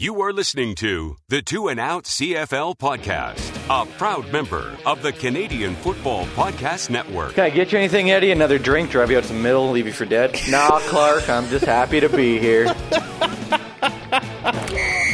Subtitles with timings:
[0.00, 5.10] You are listening to the Two and Out CFL podcast, a proud member of the
[5.10, 7.34] Canadian Football Podcast Network.
[7.34, 8.30] Can I get you anything, Eddie?
[8.30, 8.92] Another drink?
[8.92, 10.38] Drive you out to the middle, leave you for dead?
[10.48, 12.66] nah, Clark, I'm just happy to be here.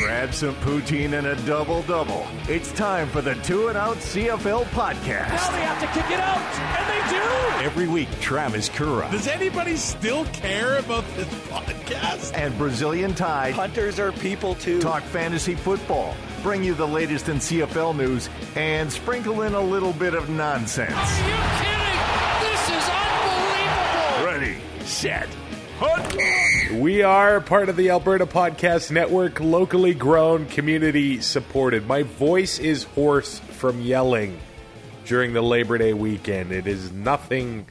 [0.03, 2.27] Grab some poutine and a double double.
[2.47, 5.31] It's time for the Two and Out CFL podcast.
[5.31, 7.65] Now they have to kick it out, and they do.
[7.65, 12.33] Every week, Travis Kura Does anybody still care about this podcast?
[12.35, 14.81] and Brazilian Tide Hunters are people too.
[14.81, 19.93] talk fantasy football, bring you the latest in CFL news, and sprinkle in a little
[19.93, 20.93] bit of nonsense.
[20.93, 22.51] Are you kidding?
[22.51, 24.27] This is unbelievable.
[24.27, 25.29] Ready, set,
[25.79, 26.81] hunt.
[26.81, 31.87] We are part of the Alberta Podcast Network, locally grown, community supported.
[31.87, 34.39] My voice is hoarse from yelling
[35.05, 36.51] during the Labor Day weekend.
[36.51, 37.67] It is nothing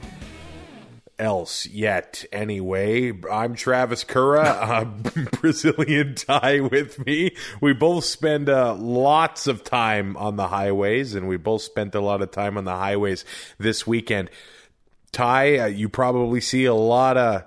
[1.18, 3.12] else yet, anyway.
[3.30, 4.84] I'm Travis Kura, uh,
[5.40, 7.36] Brazilian tie with me.
[7.60, 12.00] We both spend uh, lots of time on the highways, and we both spent a
[12.00, 13.24] lot of time on the highways
[13.58, 14.30] this weekend.
[15.12, 17.44] Ty, uh, you probably see a lot of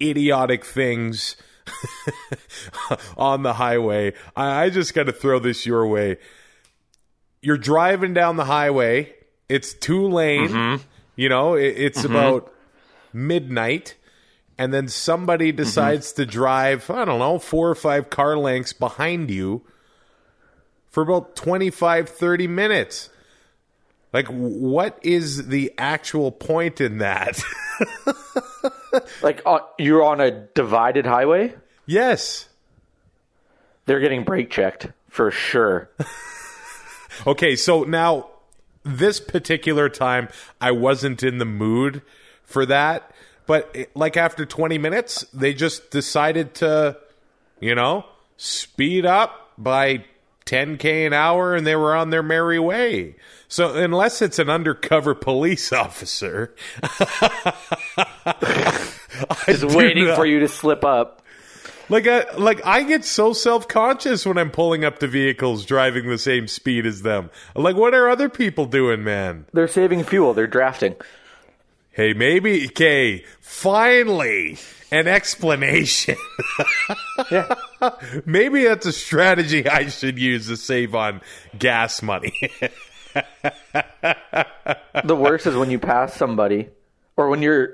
[0.00, 1.36] idiotic things
[3.16, 4.14] on the highway.
[4.34, 6.18] I, I just got to throw this your way.
[7.42, 9.14] You're driving down the highway.
[9.48, 10.80] It's two lane.
[11.16, 12.52] You know, it, it's about
[13.16, 13.94] midnight,
[14.58, 16.88] and then somebody decides to drive.
[16.90, 19.62] I don't know, four or five car lengths behind you
[20.90, 23.10] for about 25, 30 minutes.
[24.12, 27.42] Like, what is the actual point in that?
[29.20, 31.54] Like, uh, you're on a divided highway?
[31.84, 32.48] yes.
[33.84, 35.90] They're getting brake checked for sure.
[37.26, 38.28] Okay, so now
[38.82, 40.28] this particular time
[40.60, 42.02] I wasn't in the mood
[42.46, 43.10] for that,
[43.46, 46.96] but it- like after 20 minutes, they just decided to,
[47.60, 48.06] you know,
[48.38, 50.04] speed up by
[50.46, 53.16] 10k an hour and they were on their merry way.
[53.48, 56.54] So unless it's an undercover police officer,
[59.46, 61.22] Just waiting for you to slip up.
[61.88, 66.08] Like I, like I get so self conscious when I'm pulling up to vehicles driving
[66.08, 67.30] the same speed as them.
[67.54, 69.46] Like, what are other people doing, man?
[69.52, 70.34] They're saving fuel.
[70.34, 70.96] They're drafting.
[71.96, 74.58] Hey, maybe, okay, finally,
[74.92, 76.16] an explanation.
[77.30, 77.54] Yeah.
[78.26, 81.22] maybe that's a strategy I should use to save on
[81.58, 82.34] gas money.
[85.04, 86.68] the worst is when you pass somebody,
[87.16, 87.72] or when you're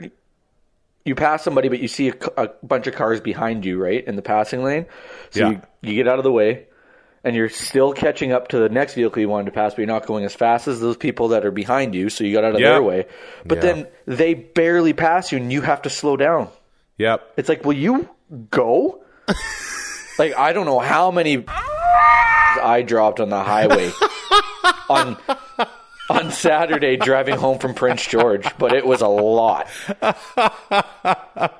[1.04, 4.14] you pass somebody, but you see a, a bunch of cars behind you, right, in
[4.14, 4.86] the passing lane.
[5.30, 5.50] So Yeah.
[5.50, 6.66] you, you get out of the way,
[7.24, 9.86] and you're still catching up to the next vehicle you wanted to pass, but you're
[9.86, 12.08] not going as fast as those people that are behind you.
[12.10, 12.70] So you got out of Yeah.
[12.72, 13.06] their way,
[13.46, 13.62] but Yeah.
[13.72, 16.48] then they barely pass you, and you have to slow down.
[16.98, 17.32] yep.
[17.36, 18.08] It's like, will you
[18.50, 19.02] go?
[20.18, 23.90] like I don't know how many I dropped on the highway
[24.90, 25.16] on
[26.12, 29.68] on Saturday driving home from Prince George, but it was a lot.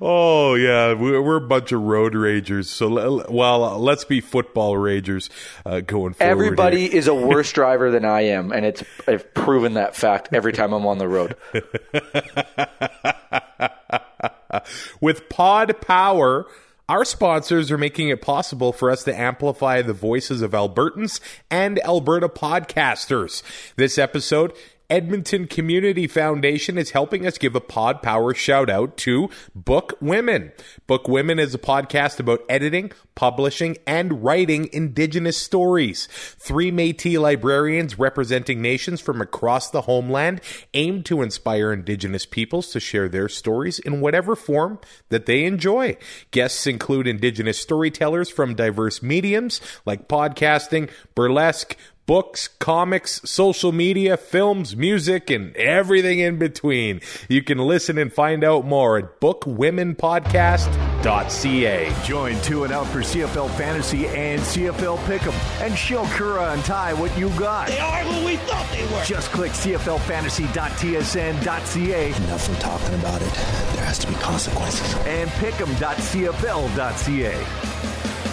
[0.00, 2.66] Oh yeah, we're, a bunch of road ragers.
[2.66, 5.28] So well, uh, let's be football ragers
[5.64, 6.30] uh, going forward.
[6.30, 6.98] Everybody here.
[6.98, 10.72] is a worse driver than I am, and it's I've proven that fact every time
[10.72, 11.36] I'm on the road.
[15.00, 16.46] With Pod Power,
[16.88, 21.20] our sponsors are making it possible for us to amplify the voices of Albertans
[21.50, 23.42] and Alberta podcasters.
[23.74, 24.52] This episode,
[24.88, 30.52] Edmonton Community Foundation is helping us give a Pod Power shout out to Book Women.
[30.86, 36.06] Book Women is a podcast about editing, publishing, and writing Indigenous stories.
[36.38, 40.40] Three Metis librarians representing nations from across the homeland
[40.72, 45.96] aim to inspire Indigenous peoples to share their stories in whatever form that they enjoy.
[46.30, 54.74] Guests include Indigenous storytellers from diverse mediums like podcasting, burlesque, books, comics, social media, films,
[54.76, 57.00] music, and everything in between.
[57.28, 61.92] You can listen and find out more at bookwomenpodcast.ca.
[62.04, 66.94] Join Two and Out for CFL Fantasy and CFL Pick'em and show Kura and Ty
[66.94, 67.66] what you got.
[67.68, 69.02] They are who we thought they were.
[69.04, 73.32] Just click CFLFantasy.tsn.ca Enough of talking about it.
[73.74, 74.94] There has to be consequences.
[75.06, 77.75] and Pick'em.cfl.ca.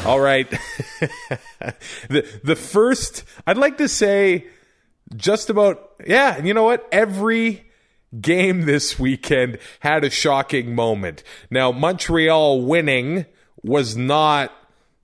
[0.05, 0.49] All right.
[2.09, 4.47] the the first I'd like to say
[5.15, 6.85] just about yeah, you know what?
[6.91, 7.71] Every
[8.19, 11.23] game this weekend had a shocking moment.
[11.49, 13.25] Now Montreal winning
[13.63, 14.51] was not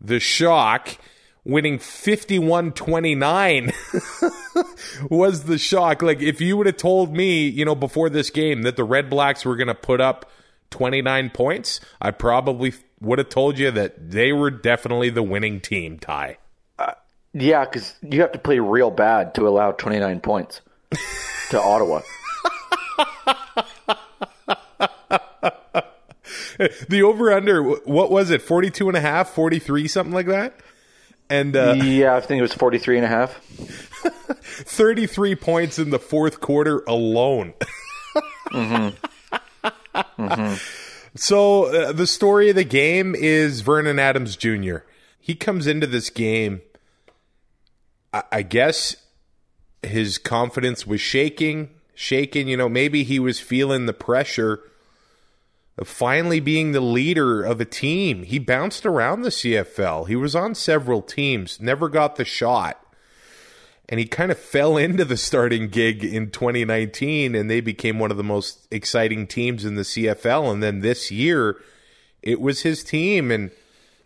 [0.02, 0.98] the shock.
[1.46, 3.74] Winning 51-29
[5.10, 6.02] was the shock.
[6.02, 9.10] Like if you would have told me, you know, before this game that the Red
[9.10, 10.30] Blacks were going to put up
[10.72, 16.00] 29 points, I probably would have told you that they were definitely the winning team.
[16.00, 16.38] Ty.
[16.78, 16.94] Uh,
[17.34, 20.62] yeah, because you have to play real bad to allow 29 points
[21.50, 22.02] to Ottawa.
[26.90, 28.42] The over under, what was it?
[28.42, 30.60] 42 and a half, 43, something like that?
[31.30, 33.32] And uh, yeah, I think it was 43 and a half.
[34.42, 37.54] 33 points in the fourth quarter alone.
[38.52, 38.96] Mm-hmm.
[40.18, 40.89] Mm-hmm.
[41.16, 44.78] So uh, the story of the game is Vernon Adams Jr.
[45.20, 46.62] He comes into this game.
[48.14, 48.96] I, I guess
[49.82, 52.48] his confidence was shaking, shaking.
[52.48, 54.62] You know, maybe he was feeling the pressure
[55.78, 58.24] of finally being the leader of a team.
[58.24, 60.08] He bounced around the CFL.
[60.08, 62.84] He was on several teams, never got the shot
[63.90, 68.12] and he kind of fell into the starting gig in 2019 and they became one
[68.12, 71.58] of the most exciting teams in the CFL and then this year
[72.22, 73.32] it was his team.
[73.32, 73.52] And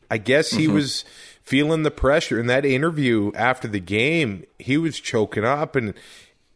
[0.09, 0.75] I guess he mm-hmm.
[0.75, 1.06] was
[1.44, 2.39] feeling the pressure.
[2.39, 5.75] In that interview after the game he was choking up.
[5.75, 5.94] And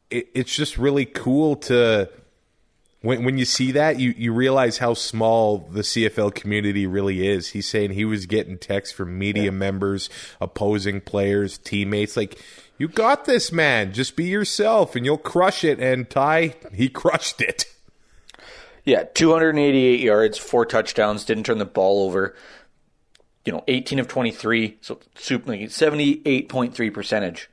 [0.10, 2.10] it, it's just really cool to
[3.02, 7.50] when when you see that you you realize how small the CFL community really is.
[7.50, 10.10] He's saying he was getting texts from media members
[10.40, 12.18] opposing players teammates.
[12.18, 12.42] Like
[12.78, 13.94] you got this, man.
[13.94, 15.80] Just be yourself and you'll crush it.
[15.80, 17.66] And Ty, he crushed it.
[18.86, 22.36] Yeah, 288 yards, four touchdowns, didn't turn the ball over.
[23.44, 27.50] You know, 18 of 23, so super, like 78.3 percentage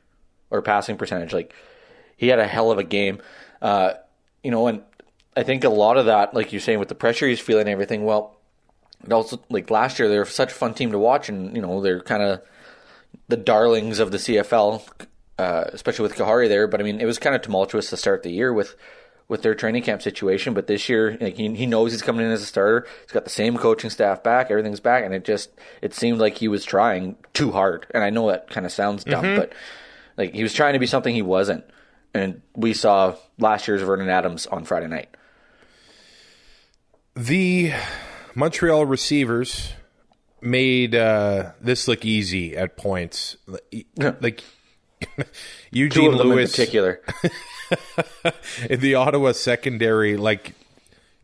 [0.51, 1.33] or passing percentage.
[1.33, 1.55] Like,
[2.17, 3.21] he had a hell of a game.
[3.61, 3.95] Uh,
[4.43, 4.83] you know, and
[5.37, 7.71] I think a lot of that, like you're saying, with the pressure he's feeling and
[7.71, 8.37] everything, well,
[9.05, 11.63] it also, like last year, they were such a fun team to watch, and, you
[11.63, 12.43] know, they're kind of
[13.29, 14.83] the darlings of the CFL,
[15.39, 16.67] uh, especially with Khari there.
[16.67, 18.77] But I mean, it was kind of tumultuous to start the year with
[19.27, 20.55] with their training camp situation.
[20.55, 22.87] But this year, like he, he knows he's coming in as a starter.
[23.03, 24.51] He's got the same coaching staff back.
[24.51, 25.51] Everything's back, and it just
[25.83, 27.87] it seemed like he was trying too hard.
[27.93, 29.53] And I know that kind of sounds dumb, but
[30.17, 31.65] like he was trying to be something he wasn't.
[32.13, 35.09] And we saw last year's Vernon Adams on Friday night.
[37.17, 37.73] The
[38.37, 39.73] Montreal receivers
[40.41, 43.37] made uh, this look easy at points.
[43.97, 44.45] Like
[45.71, 47.01] Eugene of them in Lewis, particular.
[48.71, 50.55] in the Ottawa secondary, like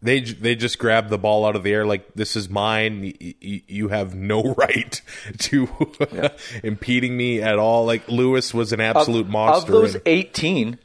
[0.02, 3.02] they they just grabbed the ball out of the air like this is mine.
[3.02, 5.00] Y- y- You have no right
[5.38, 5.68] to
[6.62, 7.84] impeding me at all.
[7.84, 9.66] Like Lewis was an absolute monster.
[9.66, 10.78] Of those and- 18,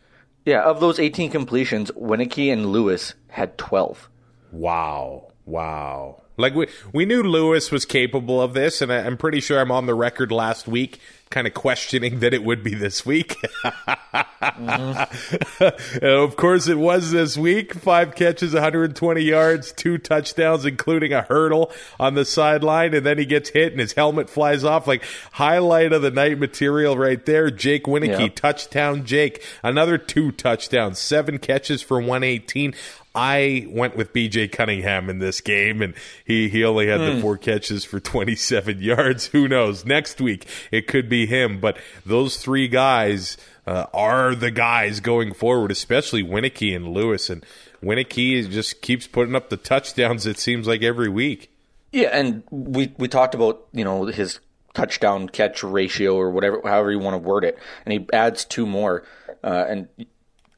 [0.45, 4.09] yeah, of those 18 completions, Wieneke and Lewis had 12.
[4.51, 5.31] Wow.
[5.45, 6.21] Wow.
[6.37, 9.71] Like we we knew Lewis was capable of this, and I, I'm pretty sure I'm
[9.71, 10.99] on the record last week,
[11.35, 13.35] kind of questioning that it would be this week.
[13.61, 13.73] And
[14.41, 16.05] mm-hmm.
[16.05, 17.73] of course, it was this week.
[17.73, 23.25] Five catches, 120 yards, two touchdowns, including a hurdle on the sideline, and then he
[23.25, 24.87] gets hit and his helmet flies off.
[24.87, 25.03] Like
[25.33, 27.51] highlight of the night material right there.
[27.51, 28.27] Jake Wieneke, Yeah.
[28.29, 29.03] touchdown.
[29.03, 32.73] Jake, another two touchdowns, seven catches for 118.
[33.15, 35.93] I went with BJ Cunningham in this game, and
[36.25, 39.27] he, he only had the four catches for 27 yards.
[39.27, 39.85] Who knows?
[39.85, 41.59] Next week, it could be him.
[41.61, 47.29] But those three guys uh, are the guys going forward, especially Wieneke and Lewis.
[47.29, 47.45] And
[47.81, 51.51] Wieneke just keeps putting up the touchdowns, it seems like, every week.
[51.91, 54.41] Yeah, and we we talked about you know his
[54.73, 58.65] touchdown catch ratio or whatever, however you want to word it, and he adds two
[58.65, 59.05] more,
[59.41, 59.87] uh, and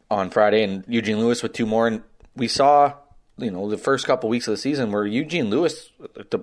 [0.10, 2.02] on Friday, and Eugene Lewis with two more, and
[2.38, 2.94] we saw
[3.38, 5.90] you know the first couple weeks of the season where Eugene Lewis
[6.30, 6.40] the.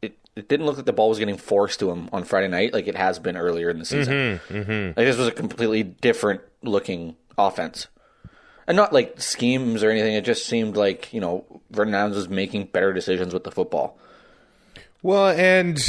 [0.00, 2.72] It, it didn't look like the ball was getting forced to him on Friday night
[2.72, 4.14] like it has been earlier in the season.
[4.14, 4.86] Mm-hmm, mm-hmm.
[4.88, 7.88] Like this was a completely different looking offense.
[8.66, 10.14] And not like schemes or anything.
[10.14, 13.98] It just seemed like, you know, Vernon Adams was making better decisions with the football.
[15.02, 15.80] Well, and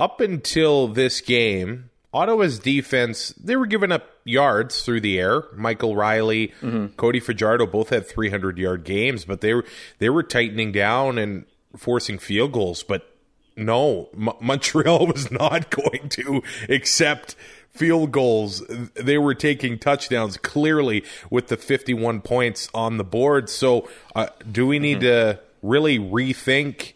[0.00, 5.42] up until this game, Ottawa's defense, they were giving up yards through the air.
[5.54, 6.52] Michael Reilly,
[6.96, 9.64] Cody Fajardo both had 300 yard games, but they were
[9.98, 11.44] they were tightening down and
[11.76, 13.10] forcing field goals, but
[13.56, 17.34] no, M- Montreal was not going to accept
[17.70, 18.64] field goals.
[18.94, 23.50] They were taking touchdowns clearly with the 51 points on the board.
[23.50, 26.92] So, uh, do we need to really rethink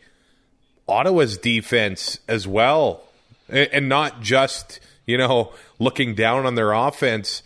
[0.86, 3.02] Ottawa's defense as well,
[3.50, 7.42] A- and not just you know looking down on their offense.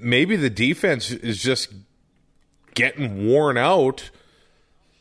[0.00, 1.72] Maybe the defense is just
[2.74, 4.10] getting worn out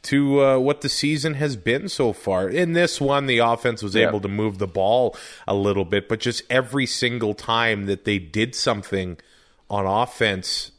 [0.04, 2.50] to uh, what the season has been so far.
[2.50, 4.08] In this one, the offense was Yeah.
[4.10, 5.16] able to move the ball
[5.48, 9.18] a little bit, but just every single time that they did something
[9.70, 10.72] on offense,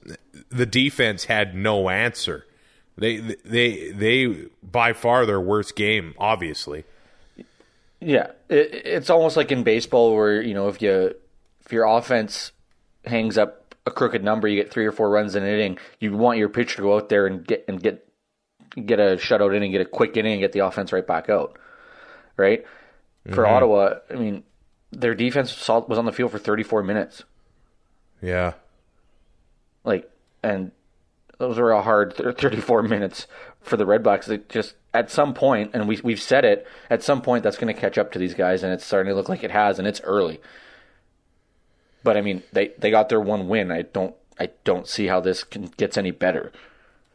[0.50, 2.46] the defense had no answer.
[2.96, 6.84] They they they by far their worst game, obviously.
[8.04, 11.14] Yeah, it, it's almost like in baseball where you know if you
[11.64, 12.52] if your offense
[13.04, 15.78] hangs up a crooked number, you get three or four runs in an inning.
[16.00, 18.08] You want your pitcher to go out there and get and get
[18.74, 21.58] get a shutout inning, get a quick inning, and get the offense right back out.
[22.36, 22.64] Right
[23.32, 23.54] for mm-hmm.
[23.54, 24.44] Ottawa, I mean,
[24.92, 27.24] their defense was on the field for 34 minutes.
[28.20, 28.54] Yeah.
[29.82, 30.10] Like,
[30.42, 30.72] and
[31.38, 33.26] those were a hard 34 minutes
[33.60, 34.28] for the Red Blacks.
[34.28, 37.74] It just at some point, and we we've said it, at some point that's going
[37.74, 39.88] to catch up to these guys, and it's starting to look like it has, and
[39.88, 40.40] it's early.
[42.02, 43.70] But I mean, they they got their one win.
[43.70, 46.52] I don't I don't see how this can, gets any better.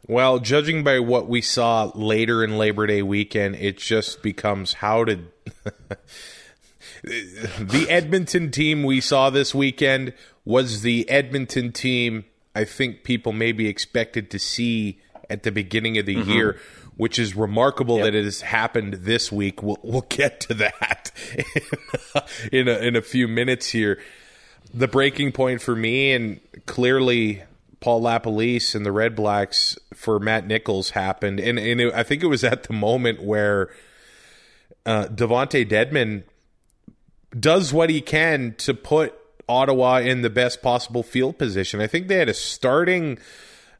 [0.06, 5.04] Well, judging by what we saw later in Labor Day weekend, it just becomes how
[5.04, 5.28] did
[7.02, 10.12] the Edmonton team we saw this weekend
[10.44, 12.24] was the Edmonton team
[12.54, 16.58] I think people maybe expected to see at the beginning of the year,
[16.96, 19.62] which is remarkable that it has happened this week.
[19.62, 21.12] We'll, we'll get to that
[22.52, 24.00] in a, in a few minutes here.
[24.74, 27.42] The breaking point for me, and clearly
[27.80, 32.22] Paul LaPolice and the Red Blacks for Matt Nichols happened, and and it, I think
[32.22, 33.70] it was at the moment where
[34.84, 36.24] uh, Devonte Dedmon
[37.38, 39.14] does what he can to put
[39.50, 41.80] Ottawa in the best possible field position.
[41.80, 43.18] I think they had a starting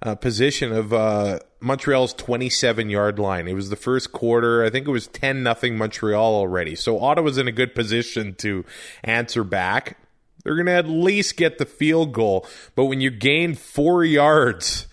[0.03, 3.47] uh, position of uh, Montreal's 27 yard line.
[3.47, 4.65] It was the first quarter.
[4.65, 6.75] I think it was 10 nothing Montreal already.
[6.75, 8.65] So Ottawa's in a good position to
[9.05, 9.99] answer back.
[10.43, 12.47] They're going to at least get the field goal.
[12.75, 14.87] But when you gain four yards,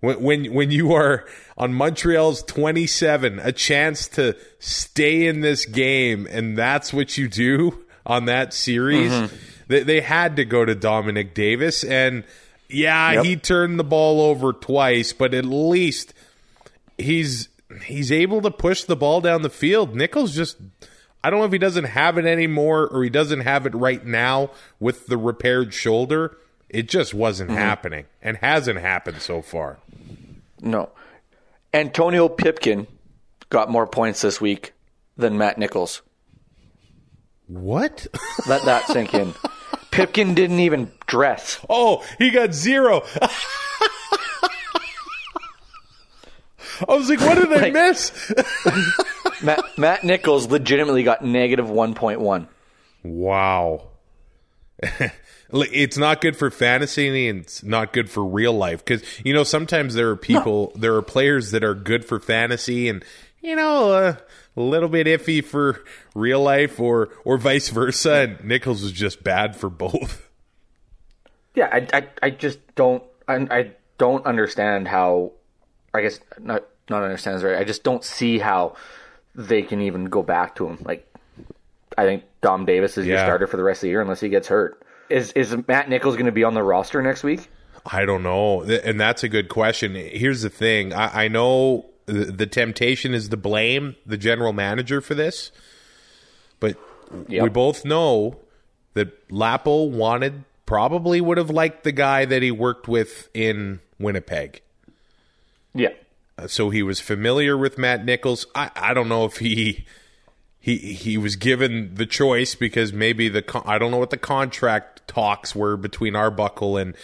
[0.00, 6.26] when, when, when you are on Montreal's 27, a chance to stay in this game,
[6.30, 9.10] and that's what you do on that series,
[9.70, 11.84] they, they had to go to Dominique Davis.
[11.84, 12.24] And
[12.68, 13.24] yeah, Yep.
[13.24, 16.12] he turned the ball over twice, but at least
[16.98, 17.48] he's
[17.84, 19.94] he's able to push the ball down the field.
[19.94, 20.56] Nichols just
[21.22, 24.04] I don't know if he doesn't have it anymore or he doesn't have it right
[24.04, 24.50] now
[24.80, 26.36] with the repaired shoulder.
[26.68, 27.58] It just wasn't mm-hmm.
[27.58, 29.78] happening and hasn't happened so far.
[30.60, 30.90] No.
[31.72, 32.88] Antonio Pipkin
[33.50, 34.72] got more points this week
[35.16, 36.02] than Matt Nichols.
[37.46, 38.06] What?
[38.48, 39.34] Let that sink in.
[39.90, 41.58] Pipkin didn't even dress.
[41.68, 43.02] Oh, he got zero.
[46.88, 48.32] I was like, what did I Like- miss?
[49.42, 52.46] Matt, Matt Nichols legitimately got negative 1.1.
[53.04, 53.88] Wow.
[55.52, 59.42] It's not good for fantasy and it's not good for real life because you know
[59.42, 63.04] sometimes there are people there are players that are good for fantasy and
[63.40, 64.16] you know uh,
[64.60, 65.82] a little bit iffy for
[66.14, 70.28] real life or or vice versa and Nichols was just bad for both.
[71.54, 75.32] Yeah, I, I, I just don't I, I don't understand how
[75.92, 77.58] I guess not not understand is right.
[77.58, 78.76] I just don't see how
[79.34, 80.78] they can even go back to him.
[80.84, 81.06] Like
[81.96, 84.28] I think Dom Davis is your starter for the rest of the year unless he
[84.28, 84.82] gets hurt.
[85.08, 87.48] Is is Matt Nichols going to be on the roster next week?
[87.84, 89.94] I don't know, and that's a good question.
[89.94, 95.00] Here's the thing: I, I know the, the temptation is to blame the general manager
[95.00, 95.50] for this,
[96.58, 96.76] but
[97.28, 97.42] Yep.
[97.42, 98.38] we both know
[98.94, 104.60] that Lapo wanted, probably would have liked the guy that he worked with in Winnipeg.
[105.74, 105.88] Yeah.
[106.38, 108.46] Uh, So he was familiar with Matt Nichols.
[108.54, 109.84] I, I don't know if he
[110.60, 114.16] he he was given the choice because maybe the con- I don't know what the
[114.16, 116.94] contract talks were between Arbuckle and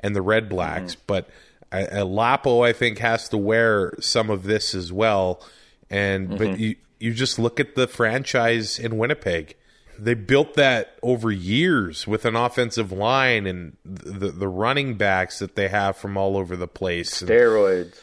[0.00, 1.28] and the Red Blacks, but
[1.72, 5.42] uh, Lapo I think has to wear some of this as well.
[5.90, 9.56] And but you you just look at the franchise in Winnipeg.
[9.98, 15.54] They built that over years with an offensive line and the the running backs that
[15.54, 17.22] they have from all over the place.
[17.22, 17.94] Steroids.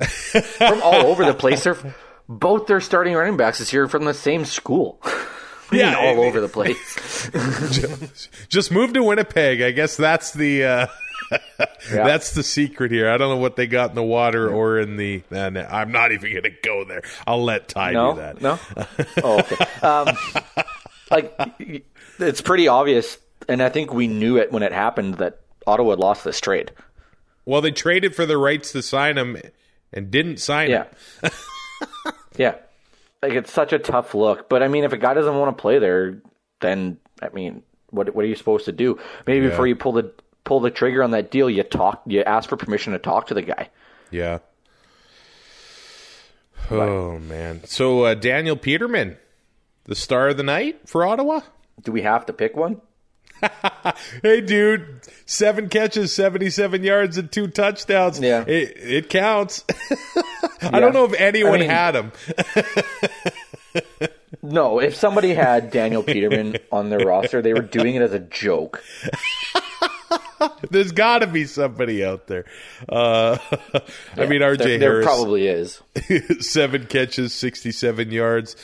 [0.56, 1.64] from all over the place.
[1.64, 1.94] They're
[2.28, 5.00] both their starting running backs this year from the same school.
[5.72, 7.30] Yeah, all over the place.
[8.48, 9.62] just move to Winnipeg.
[9.62, 10.86] I guess that's the uh,
[11.90, 13.08] that's the secret here.
[13.10, 15.22] I don't know what they got in the water or in the.
[15.30, 17.02] Uh, no, I'm not even going to go there.
[17.26, 18.40] I'll let Ty No, do that.
[18.42, 18.58] no.
[19.22, 19.64] Oh, okay.
[19.86, 20.16] Um,
[21.10, 21.36] like
[22.18, 23.18] it's pretty obvious,
[23.48, 26.72] and I think we knew it when it happened that Ottawa had lost this trade.
[27.44, 29.36] Well, they traded for the rights to sign him
[29.92, 30.84] and didn't sign Yeah,
[31.22, 31.30] him.
[32.36, 32.54] yeah.
[33.22, 35.60] Like it's such a tough look, but I mean, if a guy doesn't want to
[35.60, 36.22] play there,
[36.60, 38.98] then I mean, what what are you supposed to do?
[39.26, 40.12] Maybe before you pull the
[40.50, 43.34] pull the trigger on that deal, you talk, you ask for permission to talk to
[43.34, 43.68] the guy.
[44.10, 44.40] Yeah.
[46.68, 47.62] Oh man.
[47.66, 49.16] So uh, Daniel Petermann,
[49.84, 51.42] the star of the night for Ottawa.
[51.80, 52.80] Do we have to pick one?
[54.22, 58.18] Hey, dude, seven catches, 77 yards, and two touchdowns.
[58.18, 58.44] Yeah.
[58.46, 59.64] It, it counts.
[60.62, 62.12] I don't know if anyone I mean- had him.
[64.42, 68.20] No, if somebody had Daniel Petermann on their roster, they were doing it as a
[68.20, 68.82] joke.
[70.70, 72.44] There's got to be somebody out there.
[72.88, 73.36] Uh,
[74.16, 75.82] I mean, RJ there, there Harris, probably is.
[76.40, 78.56] seven catches, 67 yards.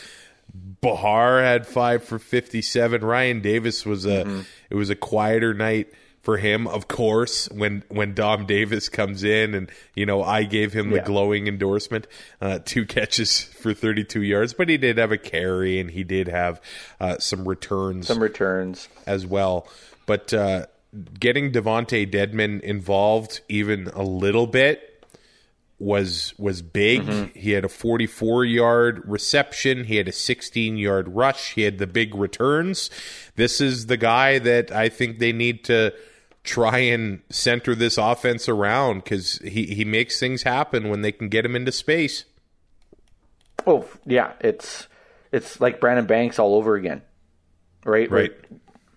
[0.81, 3.05] Bahar had five for 57.
[3.05, 4.41] Ryan Davis was a Mm-hmm.
[4.71, 5.89] it was a quieter night
[6.27, 7.49] for him, of course.
[7.53, 11.05] When when Dom Davis comes in, and you know, I gave him the Yeah.
[11.05, 12.07] glowing endorsement.
[12.41, 16.27] Uh, two catches for 32 yards, but he did have a carry, and he did
[16.29, 16.61] have
[17.01, 18.89] uh, some returns Some returns.
[19.07, 19.69] as well.
[20.05, 20.67] But uh,
[21.21, 25.07] getting Devonte Dedmon involved even a little bit
[25.79, 27.37] was was big.
[27.37, 29.85] He had a 44 yard reception.
[29.85, 31.53] He had a 16 yard rush.
[31.53, 32.89] He had the big returns.
[33.37, 35.93] This is the guy that I think they need to
[36.47, 41.29] try and center this offense around because he, he makes things happen when they can
[41.29, 42.25] get him into space.
[43.67, 44.87] Oh yeah, it's
[45.33, 47.03] it's like Brandon Banks all over again,
[47.85, 48.11] right?
[48.11, 48.33] Right.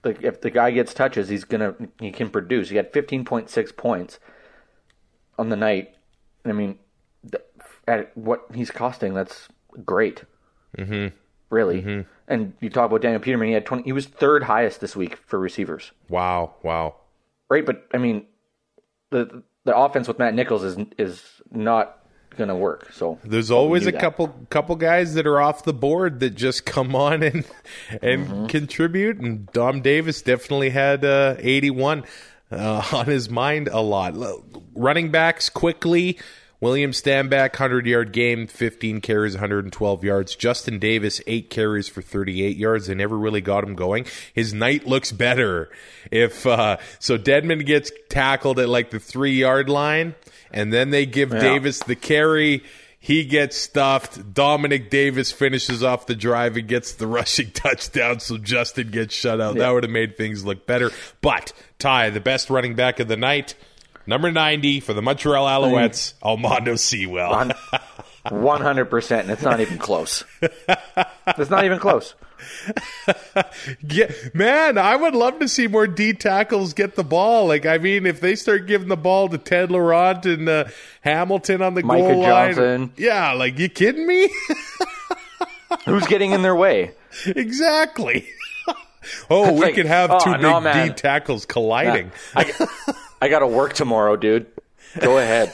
[0.03, 2.69] Like if the guy gets touches, he's gonna he can produce.
[2.69, 4.19] He had fifteen point six points
[5.37, 5.95] on the night.
[6.45, 6.79] I mean,
[7.87, 9.49] at what he's costing, that's
[9.83, 10.23] great.
[10.77, 11.15] Mm-hmm.
[11.49, 12.05] Really.
[12.27, 13.47] And you talk about Daniel Petermann.
[13.47, 13.83] He had twenty.
[13.83, 15.91] He was third highest this week for receivers.
[16.07, 16.95] Wow, wow.
[17.49, 18.25] Right, but I mean,
[19.11, 21.95] the the offense with Matt Nichols is is not
[22.37, 22.91] gonna work.
[22.93, 23.99] So There's always a that.
[23.99, 27.45] couple couple guys that are off the board that just come on and
[28.01, 28.45] and Mm-hmm.
[28.47, 29.17] contribute.
[29.17, 32.03] And Dom Davis definitely had uh, 81
[32.51, 34.13] uh, on his mind a lot.
[34.75, 36.19] Running backs quickly.
[36.61, 40.35] William Stanback, 100 yard game, 15 carries, 112 yards.
[40.35, 42.87] Justin Davis, 8 carries for 38 yards.
[42.87, 44.05] They never really got him going.
[44.33, 45.69] His night looks better.
[46.11, 50.15] If uh, So Dedmon gets tackled at like the three yard line,
[50.51, 52.63] and then they give Davis the carry.
[53.01, 54.33] He gets stuffed.
[54.33, 59.39] Dominique Davis finishes off the drive and gets the rushing touchdown, so Justin gets shut
[59.39, 59.55] out.
[59.55, 60.91] That would have made things look better.
[61.21, 63.55] But, Ty, the best running back of the night,
[64.09, 67.53] number 90 for the Montreal Alouettes, Almondo Sewell.
[68.29, 70.23] one hundred percent, and it's not even close.
[70.41, 72.15] it's not even close.
[73.81, 77.47] Yeah, man, I would love to see more D tackles get the ball.
[77.47, 80.65] Like, I mean, if they start giving the ball to Ted Laurent and uh,
[81.01, 82.93] Hamilton on the Micah goal line, Johnson.
[82.97, 84.29] yeah, like you kidding me?
[85.85, 86.91] Who's getting in their way?
[87.25, 88.27] exactly.
[89.29, 90.87] oh, we like, could have oh, two no, big man.
[90.89, 92.11] D tackles colliding.
[92.35, 92.67] I,
[93.21, 94.47] I got to work tomorrow, dude.
[94.99, 95.53] Go ahead.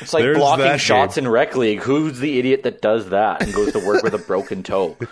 [0.00, 1.24] It's like There's blocking that shots game.
[1.26, 1.80] in rec league.
[1.80, 4.96] Who's the idiot that does that and goes to work with a broken toe?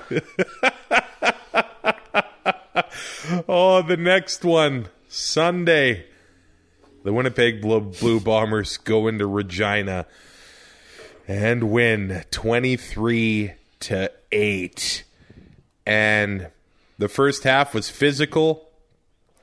[3.49, 6.07] Oh, the next one Sunday.
[7.05, 10.07] The Winnipeg Blue, Blue Bombers go into Regina
[11.29, 15.05] and win 23 to 8.
[15.87, 16.49] And
[16.99, 18.69] the first half was physical.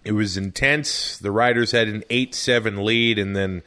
[0.04, 1.18] It was intense.
[1.18, 3.64] The Riders had an 8-7 lead and then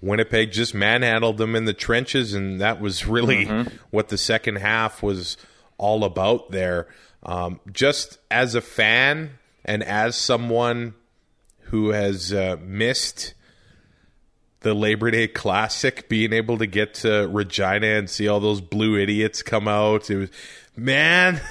[0.00, 3.46] Winnipeg just manhandled them in the trenches, and that was really
[3.90, 5.36] what the second half was
[5.76, 6.86] all about there.
[7.22, 10.94] Um, just as a fan and as someone
[11.62, 13.34] who has uh, missed
[14.60, 18.96] the Labor Day Classic, being able to get to Regina and see all those blue
[18.96, 20.30] idiots come out, it was
[20.76, 21.40] man.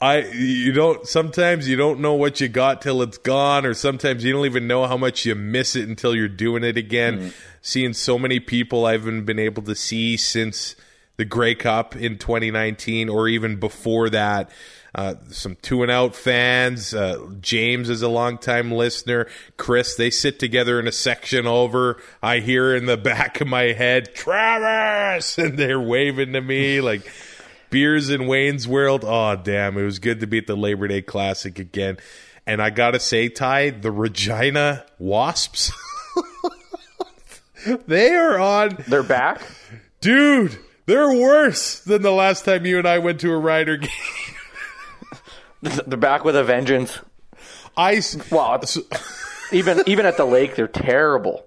[0.00, 4.24] I you don't sometimes you don't know what you got till it's gone or sometimes
[4.24, 7.32] you don't even know how much you miss it until you're doing it again.
[7.62, 10.76] Seeing so many people I haven't been able to see since
[11.16, 14.50] the Grey Cup in 2019 or even before that.
[14.94, 16.94] Uh, some two and out fans.
[16.94, 19.28] Uh, James is a longtime listener.
[19.58, 22.00] Chris, they sit together in a section over.
[22.22, 27.10] I hear in the back of my head, Travis, and they're waving to me like
[27.70, 29.04] beers in Wayne's World.
[29.06, 29.76] Oh, damn.
[29.78, 31.98] It was good to be at the Labor Day Classic again.
[32.46, 35.72] And I got to say, Ty, the Regina Wasps,
[37.86, 38.78] they are on.
[38.86, 39.40] They're back.
[40.00, 43.90] Dude, they're worse than the last time you and I went to a Rider game.
[45.62, 47.00] They're back with a vengeance.
[47.76, 48.00] I,
[48.30, 48.62] Well,
[49.50, 51.44] even even at the lake, they're terrible.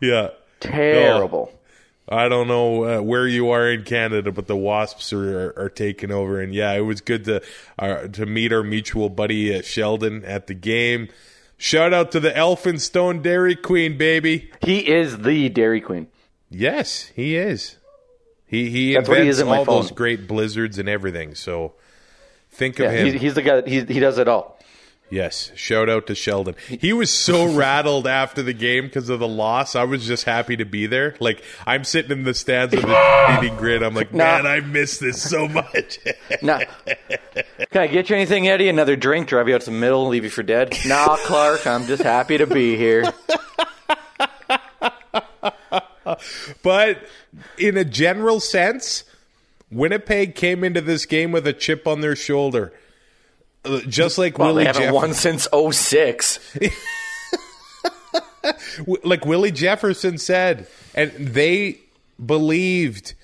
[0.00, 0.28] yeah.
[0.60, 1.52] Terrible.
[2.08, 5.68] I don't know uh, where you are in Canada, but the Wasps are, are, are
[5.70, 6.40] taking over.
[6.40, 7.42] And yeah, it was good to
[7.78, 11.08] uh, to meet our mutual buddy uh, Sheldon at the game.
[11.58, 14.50] Shout out to the Elphinstone Dairy Queen, baby.
[14.60, 16.06] He is the Dairy Queen.
[16.50, 17.76] Yes, he is.
[18.46, 21.34] He he That's he invents my all those great blizzards and everything.
[21.34, 21.74] So
[22.50, 23.12] think of Yeah, him.
[23.12, 23.56] he's, he's the guy.
[23.56, 24.55] That, he he does it all.
[25.08, 26.56] Yes, shout out to Sheldon.
[26.68, 29.76] He was so rattled after the game because of the loss.
[29.76, 31.14] I was just happy to be there.
[31.20, 33.84] Like I'm sitting in the stands with the eating grid.
[33.84, 34.24] I'm like, Nah.
[34.42, 35.98] man, I miss this so much.
[36.42, 36.60] Nah.
[37.70, 38.68] Can I get you anything, Eddie?
[38.68, 39.28] Another drink?
[39.28, 40.76] Drive you out to the middle, leave you for dead?
[40.86, 41.66] Nah, Clark.
[41.66, 43.04] I'm just happy to be here.
[46.62, 46.98] but
[47.58, 49.04] in a general sense,
[49.70, 52.72] Winnipeg came into this game with a chip on their shoulder,
[53.66, 56.38] Uh, just like Well, Willie they haven't Jeff- won since 06.
[59.04, 61.80] like Willie Jefferson said, and they
[62.24, 63.14] believed,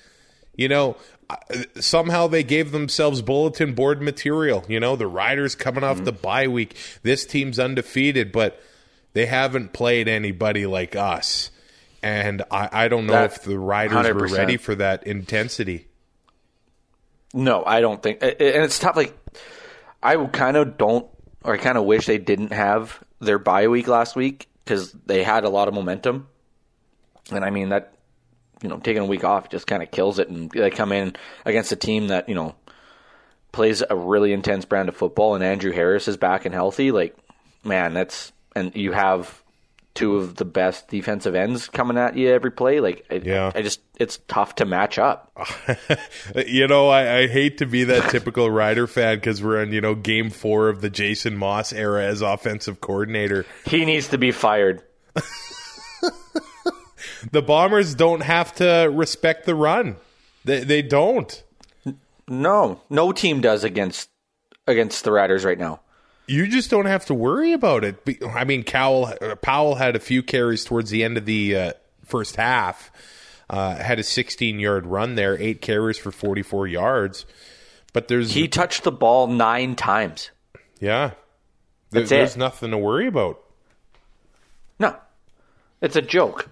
[0.55, 0.97] you know,
[1.29, 1.35] uh,
[1.79, 4.65] somehow they gave themselves bulletin board material.
[4.67, 8.61] You know, the Riders coming off the bye week, this team's undefeated, but
[9.13, 11.49] they haven't played anybody like us.
[12.01, 14.37] And I, I don't know That- if the Riders were 100%.
[14.37, 15.87] ready for that intensity.
[17.33, 18.19] No, I don't think.
[18.21, 18.95] And it's tough.
[18.95, 19.17] Like,
[20.03, 21.07] I kind of don't,
[21.43, 25.23] or I kind of wish they didn't have their bye week last week because they
[25.23, 26.27] had a lot of momentum.
[27.31, 27.93] And I mean, that,
[28.61, 30.29] you know, taking a week off just kind of kills it.
[30.29, 32.55] And they come in against a team that, you know,
[33.51, 36.91] plays a really intense brand of football and Andrew Harris is back and healthy.
[36.91, 37.15] Like,
[37.63, 39.42] man, that's, and you have
[39.95, 42.79] two of the best defensive ends coming at you every play.
[42.79, 43.51] Like, I, Yeah.
[43.53, 45.31] I just, it's tough to match up.
[46.47, 49.81] you know, I, I hate to be that typical Rider fan because we're in, you
[49.81, 53.45] know, game four of the Jason Maas era as offensive coordinator.
[53.65, 54.81] He needs to be fired.
[57.31, 59.95] The Bombers don't have to respect the run.
[60.43, 61.41] They, they don't.
[62.27, 64.09] No, no team does against
[64.67, 65.81] against the Riders right now.
[66.27, 67.97] You just don't have to worry about it.
[68.33, 71.73] I mean, Cowell, uh, Powell had a few carries towards the end of the uh,
[72.05, 72.91] first half.
[73.49, 77.25] Uh, had a 16 yard run there, eight carries for 44 yards.
[77.91, 80.31] But there's He touched the ball nine times.
[80.79, 81.11] yeah,
[81.91, 83.39] There- there's nothing to worry about.
[84.79, 84.95] No,
[85.81, 86.49] it's a joke.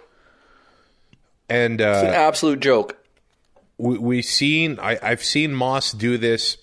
[1.49, 2.97] And It's an uh, absolute joke.
[3.77, 6.57] we, we seen I, I've seen Maas do this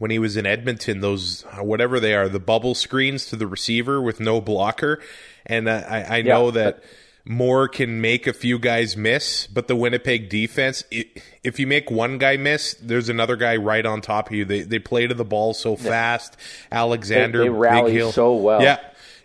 [0.00, 1.00] when he was in Edmonton.
[1.00, 4.98] Those whatever they are, the bubble screens to the receiver with no blocker,
[5.46, 6.82] and uh, I, I know that
[7.24, 11.04] Moore can make a few guys miss, but the Winnipeg defense, i
[11.44, 14.44] if you make one guy miss, there's another guy right on top of you.
[14.44, 16.36] They they play to the ball so fast.
[16.72, 18.62] Alexander, They- they rally Bighill, so well.
[18.62, 18.78] Yeah.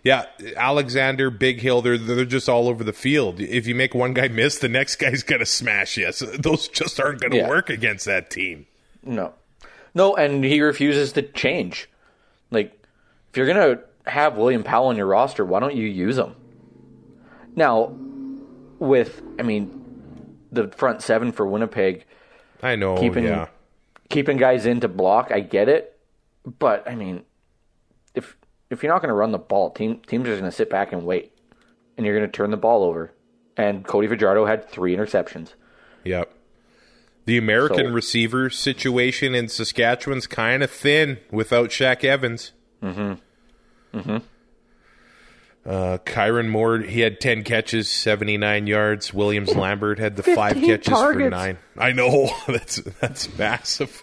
[0.04, 3.40] Yeah, Alexander, Bighill, they're they're just all over the field.
[3.40, 6.12] If you make one guy miss, the next guy's gonna smash you.
[6.12, 7.48] So those just aren't gonna Yeah.
[7.48, 8.66] work against that team.
[9.02, 9.32] No,
[9.96, 11.88] no, and he refuses to change.
[12.50, 12.78] Like,
[13.30, 16.36] if you're gonna have William Powell on your roster, why don't you use him?
[17.56, 17.96] Now,
[18.78, 22.04] with I mean, the front seven for Winnipeg.
[22.62, 22.96] I know.
[22.96, 23.48] Keeping- yeah,
[24.10, 25.98] keeping guys in to block, I get it,
[26.58, 27.24] but I mean,
[28.14, 28.36] if
[28.70, 30.92] if you're not going to run the ball, team teams are going to sit back
[30.92, 31.32] and wait,
[31.96, 33.12] and you're going to turn the ball over.
[33.56, 35.54] And Cody Fajardo had three interceptions.
[36.04, 36.30] yep.
[37.26, 42.52] The American So- receiver situation in Saskatchewan's kind of thin without Shaq Evans.
[42.82, 43.98] Mm-hmm.
[43.98, 44.16] Mm-hmm.
[45.68, 49.12] Uh, Kyran Moore, he had 10 catches, 79 yards.
[49.12, 51.58] Williams Lambert had the five 15 catches for nine.
[51.76, 52.30] I know.
[52.46, 54.00] That's that's massive.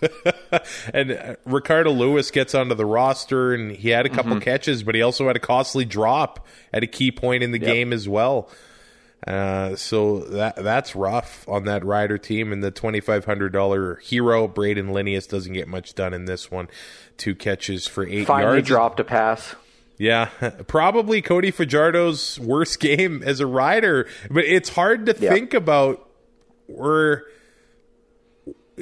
[0.93, 4.93] and uh, Ricardo Lewis gets onto the roster, and he had a couple catches, but
[4.93, 8.49] he also had a costly drop at a key point in the game as well.
[9.25, 13.95] Uh, so that that's rough on that rider team, and the twenty five hundred dollar
[13.97, 16.67] hero Brayden Lenius doesn't get much done in this one.
[17.15, 18.67] Two catches for eight Finally yards.
[18.67, 19.55] dropped a pass.
[19.97, 20.25] Yeah,
[20.67, 25.31] probably Cody Fajardo's worst game as a rider, but it's hard to Yeah.
[25.31, 26.09] think about.
[26.67, 27.21] We're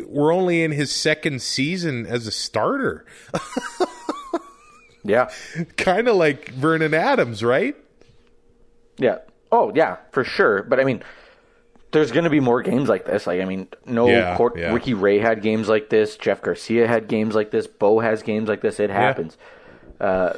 [0.07, 3.05] we're only in his second season as a starter,
[5.03, 5.29] Yeah,
[5.77, 7.75] kind of like Vernon Adams, right?
[8.97, 9.17] yeah.
[9.51, 10.63] Oh yeah, for sure.
[10.63, 11.03] But I mean,
[11.91, 13.27] there's going to be more games like this.
[13.27, 14.73] Like I mean, no, Yeah, Court, yeah.
[14.73, 16.15] Ricky Ray had games like this.
[16.17, 17.67] Jeff Garcia had games like this.
[17.67, 18.79] Bo has games like this.
[18.79, 19.37] It happens.
[19.99, 20.33] Uh,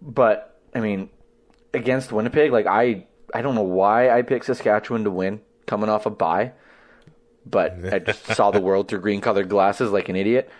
[0.00, 1.10] but I mean,
[1.74, 6.06] against Winnipeg, like I, I don't know why I picked Saskatchewan to win coming off
[6.06, 6.52] a bye,
[7.44, 10.50] but I just saw the world through green colored glasses like an idiot.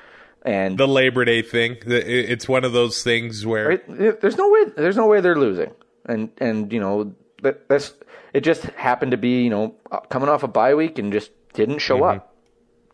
[0.42, 1.76] And The Labor Day thing.
[1.84, 4.20] It's one of those things where Right?
[4.20, 4.64] There's no way.
[4.76, 5.70] There's no way they're losing,
[6.06, 7.94] and and you know that that's
[8.32, 8.40] it.
[8.40, 9.74] Just happened to be you know
[10.08, 12.18] coming off a bye week and just didn't show mm-hmm.
[12.18, 12.34] up.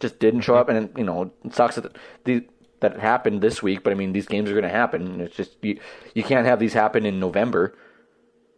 [0.01, 2.47] Just didn't show up, and you know it sucks that the
[2.81, 3.83] that it happened this week.
[3.83, 5.21] But I mean, these games are going to happen.
[5.21, 5.81] It's just you
[6.15, 7.77] you can't have these happen in November,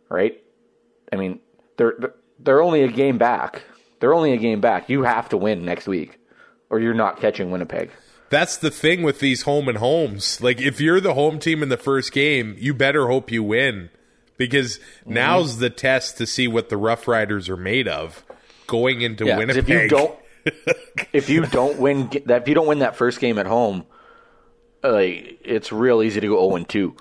[0.09, 0.43] right?
[1.13, 1.41] I mean,
[1.77, 3.63] they're they're only a game back.
[4.01, 4.89] They're only a game back.
[4.89, 6.19] You have to win next week,
[6.71, 7.91] or you're not catching Winnipeg.
[8.31, 10.41] that's the thing with these home and homes.
[10.41, 13.91] Like if you're the home team in the first game, you better hope you win
[14.39, 15.13] because Mm-hmm.
[15.15, 18.25] now's the test to see what the Rough Riders are made of
[18.67, 19.69] going into Yeah, Winnipeg.
[19.69, 20.19] if you don't,
[21.13, 23.85] if you don't win that, if you don't win that first game at home,
[24.83, 26.97] like it's real easy to go zero and two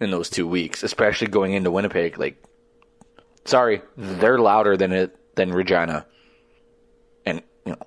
[0.00, 2.18] in those two weeks, especially going into Winnipeg.
[2.18, 2.42] Like,
[3.44, 6.06] sorry, they're louder than it than Regina,
[7.24, 7.78] and you know.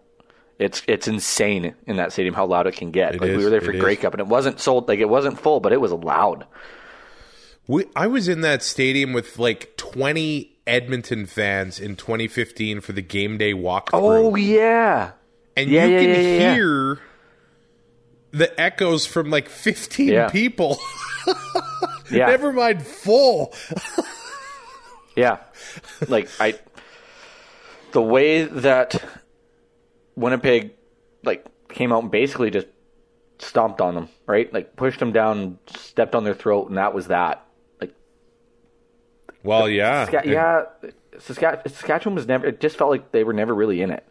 [0.57, 3.15] It's it's insane in that stadium how loud it can get.
[3.15, 3.99] It like is, we were there for Grey is.
[3.99, 6.45] Cup and it wasn't sold like it wasn't full, but it was loud.
[7.69, 13.03] We, I was in that stadium with like 20 Edmonton fans in 2015 for the
[13.03, 13.89] game day walkthrough.
[13.93, 15.11] Oh yeah,
[15.55, 16.99] and yeah, you yeah, can yeah, hear
[18.31, 20.29] the echoes from like 15 Yeah.
[20.29, 20.79] people.
[22.11, 22.25] yeah.
[22.25, 23.53] Never mind full.
[25.15, 25.37] Yeah.
[26.07, 26.57] Like I
[27.91, 29.03] the way that
[30.15, 30.71] Winnipeg
[31.23, 32.67] like came out and basically just
[33.39, 34.51] stomped on them, right?
[34.53, 37.45] Like pushed them down, stepped on their throat and that was that.
[39.43, 40.05] Well, yeah.
[40.07, 40.63] Saska- yeah,
[41.19, 44.03] Saskatchewan, Saskatchewan was never it just felt like they were never really in it.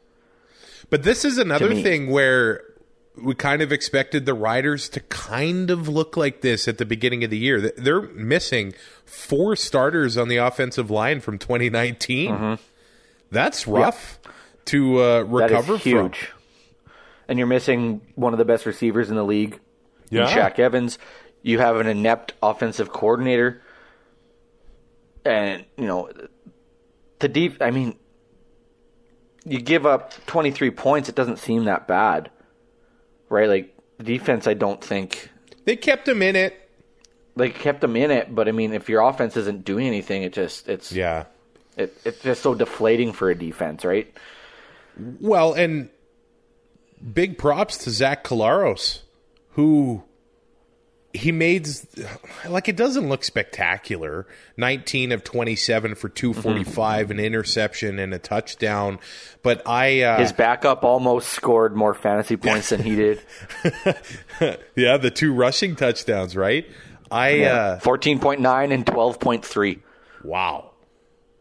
[0.91, 2.63] But this is another thing where
[3.17, 7.25] we kind of expected the Riders to kind of look like this at the beginning
[7.25, 7.73] of the year.
[7.77, 12.59] They're missing four starters on the offensive line from 2019.
[13.31, 14.19] That's rough
[14.67, 15.37] to uh, Mm-hmm.
[15.37, 15.91] That is recover from.
[15.91, 16.31] huge.
[17.29, 19.61] And you're missing one of the best receivers in the league,
[20.11, 20.27] Yeah.
[20.35, 20.99] Shaq Evans.
[21.43, 23.61] You have an inept offensive coordinator,
[25.29, 26.11] and you know
[27.19, 27.61] the deep.
[27.61, 27.97] I mean,
[29.45, 31.09] you give up 23 points.
[31.09, 32.31] It doesn't seem that bad,
[33.29, 33.49] right?
[33.49, 35.31] Like the defense, I don't think
[35.65, 36.55] They kept him in it.
[37.37, 38.35] They kept them in it.
[38.35, 41.25] But I mean, if your offense isn't doing anything, it just it's Yeah.
[41.77, 44.13] it, it's just so deflating for a defense, right?
[45.21, 45.91] Well, and
[47.13, 49.03] big props to Zach Collaros,
[49.51, 50.03] who
[51.19, 51.69] he made
[52.49, 54.27] like it doesn't look spectacular.
[54.57, 58.99] Nineteen of twenty-seven for two forty-five, an interception and a touchdown.
[59.43, 63.23] But I, uh, His backup almost scored more fantasy points than he did.
[64.77, 66.67] yeah, the two rushing touchdowns, right?
[67.11, 69.81] I, uh, Fourteen point nine and twelve point three.
[70.23, 70.73] wow,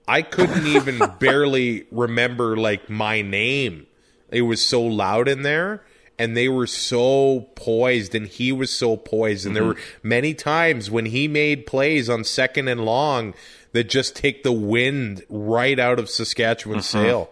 [0.07, 3.87] I couldn't even barely remember like my name.
[4.29, 5.83] It was so loud in there,
[6.19, 9.79] and they were so poised, and he was so poised, and there mm-hmm.
[9.79, 13.33] were many times when he made plays on second and long
[13.73, 17.05] that just take the wind right out of Saskatchewan's mm-hmm.
[17.05, 17.29] sail.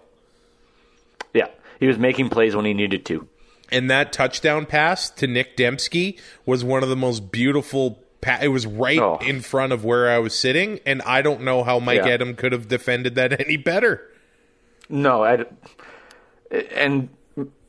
[1.33, 1.47] Yeah,
[1.79, 3.27] he was making plays when he needed to.
[3.71, 7.99] And that touchdown pass to Nick Dembski was one of the most beautiful.
[8.21, 9.17] Pa- it was right Oh.
[9.21, 12.11] in front of where I was sitting, and I don't know how Mike Yeah.
[12.11, 14.07] Edem could have defended that any better.
[14.87, 15.45] No, I,
[16.75, 17.09] and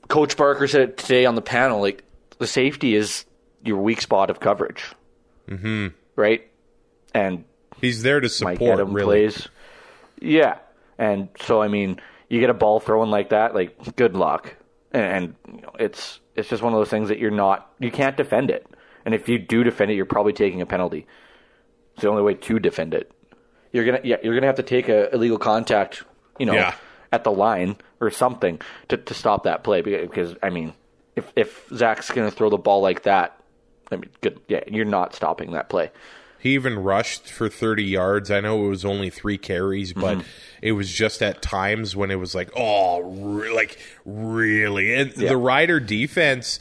[0.08, 1.80] Coach Barker said it today on the panel.
[1.80, 2.04] Like
[2.38, 3.24] the safety is
[3.64, 4.84] your weak spot of coverage,
[5.48, 5.88] mm-hmm.
[6.14, 6.48] right?
[7.14, 7.44] And
[7.80, 9.28] He's there to support, Adam really.
[9.28, 9.48] plays.
[10.20, 10.58] Yeah,
[10.98, 14.54] and so I mean, you get a ball thrown like that, like good luck,
[14.92, 15.04] and,
[15.46, 18.16] and you know, it's it's just one of those things that you're not you can't
[18.16, 18.66] defend it,
[19.04, 21.06] and if you do defend it, you're probably taking a penalty.
[21.94, 23.10] It's the only way to defend it.
[23.72, 26.02] You're gonna yeah you're gonna have to take a illegal contact,
[26.38, 26.74] you know, Yeah.
[27.16, 30.72] At the line or something to to stop that play because I mean,
[31.16, 33.40] if if Zach's gonna throw the ball like that,
[33.90, 35.90] I mean, good yeah, you're not stopping that play.
[36.38, 38.30] He even rushed for 30 yards.
[38.30, 40.28] I know it was only three carries, but Mm-hmm.
[40.62, 44.94] it was just at times when it was like, oh, re- like really.
[44.94, 45.30] And Yeah.
[45.30, 46.60] the Rider defense,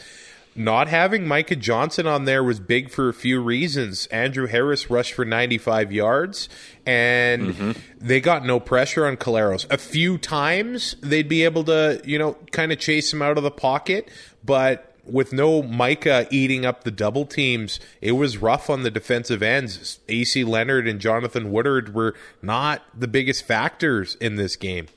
[0.55, 4.05] not having Micah Johnson on there was big for a few reasons.
[4.07, 6.47] Andrew Harris rushed for 95 yards,
[6.85, 7.71] and Mm-hmm.
[7.99, 9.65] they got no pressure on Collaros.
[9.71, 13.43] A few times they'd be able to, you know, kind of chase him out of
[13.43, 14.09] the pocket,
[14.43, 19.43] but with no Micah eating up the double teams, it was rough on the defensive
[19.43, 19.99] ends.
[20.09, 24.87] AC Leonard and Jonathan Woodard were not the biggest factors in this game.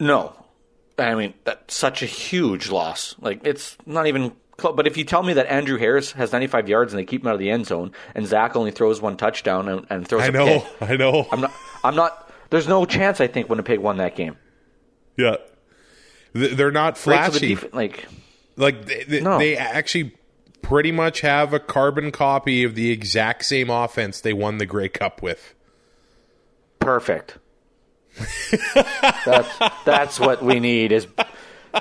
[0.00, 0.34] No,
[0.98, 3.14] I mean that's such a huge loss.
[3.20, 4.32] Like it's not even.
[4.62, 4.74] Close.
[4.74, 7.28] But if you tell me that Andrew Harris has 95 yards and they keep him
[7.28, 10.26] out of the end zone, and Zach only throws one touchdown and, and throws I
[10.28, 11.26] a know, pick, I know.
[11.30, 11.52] I'm not.
[11.84, 12.32] I'm not.
[12.48, 13.20] There's no chance.
[13.20, 14.36] I think Winnipeg won that game.
[15.16, 15.36] yeah.
[16.34, 17.26] They're not Right?
[17.30, 17.54] So the flashy.
[17.56, 18.06] def- like
[18.56, 19.36] like they, they, No.
[19.38, 20.16] they actually
[20.62, 24.88] pretty much have a carbon copy of the exact same offense they won the Grey
[24.88, 25.54] Cup with.
[26.78, 27.36] perfect.
[29.26, 31.06] that's that's what we need is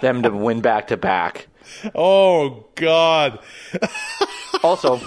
[0.02, 1.48] them to win back to back.
[1.95, 3.39] Oh God.
[4.63, 5.01] also,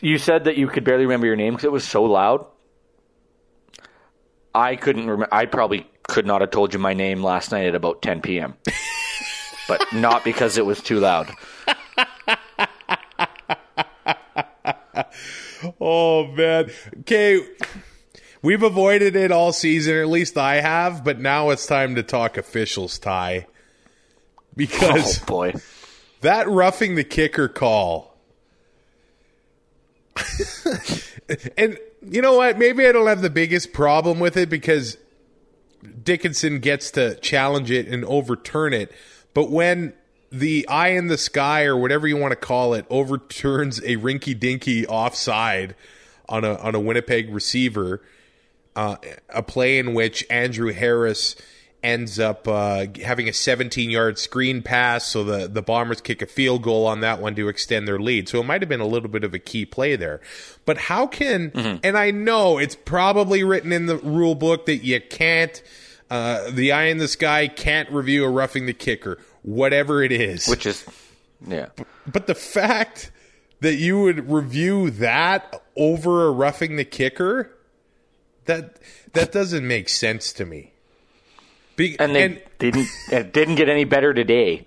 [0.00, 2.46] you said that you could barely remember your name because it was so loud.
[4.54, 5.32] I couldn't remember.
[5.32, 8.54] I probably could not have told you my name last night at about 10 p.m.
[9.68, 11.32] but not because it was too loud.
[15.80, 16.70] oh man.
[17.00, 17.40] Okay.
[18.42, 22.36] We've avoided it all season, at least I have, but now it's time to talk
[22.36, 23.46] officials, Ty.
[24.56, 25.54] Because Oh boy.
[26.20, 28.16] that roughing the kicker call.
[31.56, 32.58] and you know what?
[32.58, 34.98] Maybe I don't have the biggest problem with it because
[36.02, 38.92] Dickenson gets to challenge it and overturn it.
[39.34, 39.94] But when
[40.30, 44.38] the eye in the sky or whatever you want to call it overturns a rinky
[44.38, 45.74] dinky offside
[46.28, 48.02] on a on a Winnipeg receiver,
[48.76, 48.96] uh,
[49.28, 51.36] a play in which Andrew Harris
[51.82, 56.26] ends up uh, having a 17 yard screen pass, so the, the Bombers kick a
[56.26, 58.28] field goal on that one to extend their lead.
[58.28, 60.20] So it might have been a little bit of a key play there.
[60.64, 65.00] But how can, and I know it's probably written in the rule book that you
[65.00, 65.60] can't,
[66.10, 70.46] uh, the eye in the sky can't review a roughing the kicker, whatever it is.
[70.46, 70.84] Which is,
[71.46, 71.70] yeah.
[72.06, 73.10] But the fact
[73.60, 77.56] that you would review that over a roughing the kicker,
[78.44, 78.76] that
[79.12, 80.71] that doesn't make sense to me.
[81.90, 82.86] Be, And they didn't.
[83.10, 84.64] It didn't get any better today.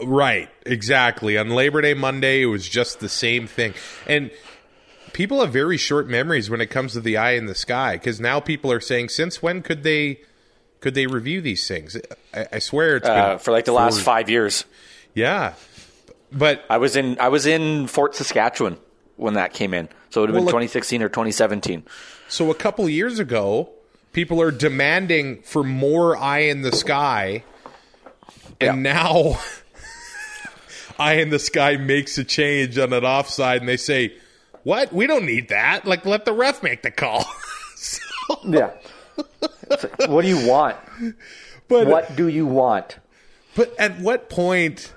[0.00, 1.36] right, exactly.
[1.38, 3.74] On Labor Day Monday, it was just the same thing,
[4.06, 4.30] and
[5.12, 8.20] people have very short memories when it comes to the eye in the sky because
[8.20, 10.20] now people are saying, since when could they
[10.80, 11.96] could they review these things?
[12.34, 14.64] I, I swear it's Uh, been for like the last five years.
[15.14, 15.54] Yeah,
[16.32, 18.78] but I was in I was in Fort Saskatchewan
[19.16, 19.88] when that came in.
[20.10, 21.84] So it would have Well, been look- 2016 or 2017.
[22.28, 23.70] So a couple years ago,
[24.14, 27.44] people are demanding for more eye in the sky,
[28.60, 29.38] and now
[30.98, 34.14] eye in the sky makes a change on an offside, and they say,
[34.62, 34.92] "What?
[34.92, 35.84] We don't need that.
[35.84, 37.26] Like, let the ref make the call."
[37.76, 38.70] So- Yeah.
[40.06, 40.76] what do you want?
[41.68, 42.98] but What do you want?
[43.54, 44.94] but at what point?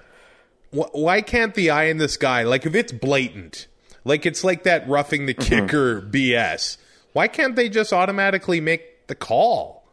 [0.71, 3.67] Wh- why can't the eye in the sky, like if it's blatant,
[4.06, 5.65] like it's like that roughing the mm-hmm.
[5.65, 6.77] kicker BS?
[7.12, 9.87] Why can't they just automatically make the call?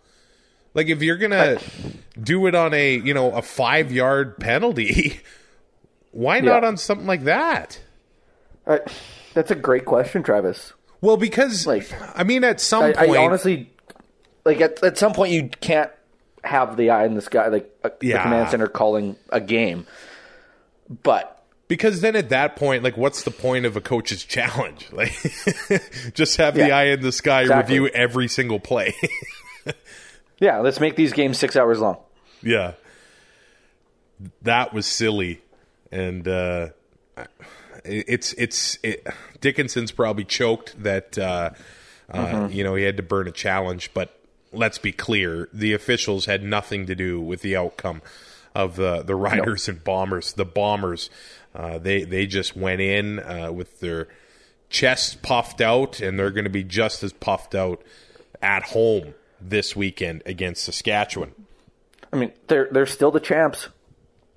[0.74, 1.58] Like if you're gonna
[2.20, 5.20] do it on a you know a five yard penalty,
[6.10, 6.68] why not Yeah.
[6.68, 7.80] on something like that?
[8.66, 8.78] Uh,
[9.34, 10.72] that's a great question, Travis.
[11.00, 11.86] Well, because Like,
[12.18, 13.70] I mean, at some I, point, I honestly,
[14.44, 15.90] like at, at some point, you can't
[16.42, 18.16] have the eye in the sky, like uh, Yeah.
[18.18, 19.86] the command center calling a game.
[21.02, 21.33] But
[21.68, 24.86] because then at that point, like, what's the point of a coach's challenge?
[24.92, 25.12] Like,
[26.14, 27.78] just have the eye in the sky Exactly.
[27.78, 28.94] review every single play.
[30.38, 31.98] yeah, let's make these games six hours long.
[32.42, 32.72] Yeah.
[34.42, 35.40] That was silly.
[35.90, 36.68] And uh
[37.84, 39.06] it's it's it,
[39.40, 41.50] Dickenson's probably choked that uh,
[42.10, 44.18] uh you know he had to burn a challenge, but
[44.52, 48.02] let's be clear, the officials had nothing to do with the outcome
[48.54, 50.32] of the the Riders and Bombers.
[50.32, 51.10] The Bombers
[51.54, 54.08] uh they they just went in uh with their
[54.70, 57.82] chests puffed out and they're going to be just as puffed out
[58.42, 61.32] at home this weekend against Saskatchewan.
[62.12, 63.68] I mean, they're they're still the champs.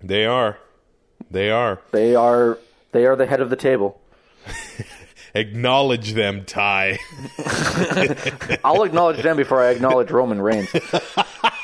[0.02, 0.58] They are.
[1.30, 1.82] They are.
[1.92, 2.58] They are
[2.92, 4.02] they are the head of the table.
[5.36, 7.00] Acknowledge them, Ty.
[8.64, 10.70] I'll acknowledge them before I acknowledge Roman Reigns.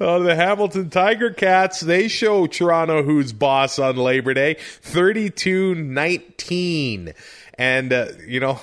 [0.00, 4.56] Oh, the Hamilton Tiger Cats, they show Toronto who's boss on Labor Day.
[4.82, 7.14] 32-19.
[7.58, 8.60] And, uh, you know,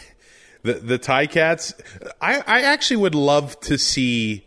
[0.62, 1.74] the, the Ticats,
[2.20, 4.46] I, I actually would love to see,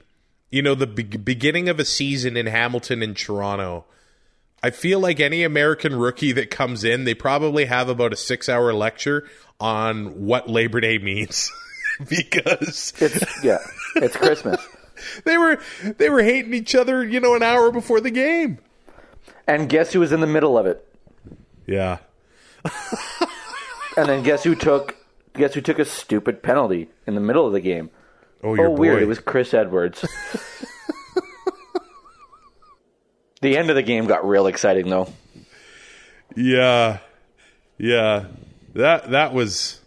[0.49, 3.85] you know, the be- beginning of a season in Hamilton and Toronto.
[4.63, 8.49] I feel like any American rookie that comes in, they probably have about a six
[8.49, 9.27] hour lecture
[9.59, 11.51] on what Labor Day means.
[12.09, 13.59] because It's yeah,
[13.95, 14.65] it's Christmas.
[15.25, 15.59] they were
[15.97, 18.59] they were hating each other, you know, an hour before the game.
[19.47, 20.87] And guess who was in the middle of it?
[21.65, 21.99] Yeah.
[23.97, 24.97] And then guess who took
[25.33, 27.89] guess who took a stupid penalty in the middle of the game?
[28.43, 28.99] Oh, your oh, weird.
[28.99, 29.03] boy.
[29.03, 30.01] It was Chris Edwards.
[33.41, 35.07] the end of the game got real exciting, though.
[36.35, 36.99] Yeah.
[37.77, 38.25] Yeah.
[38.73, 39.79] That that was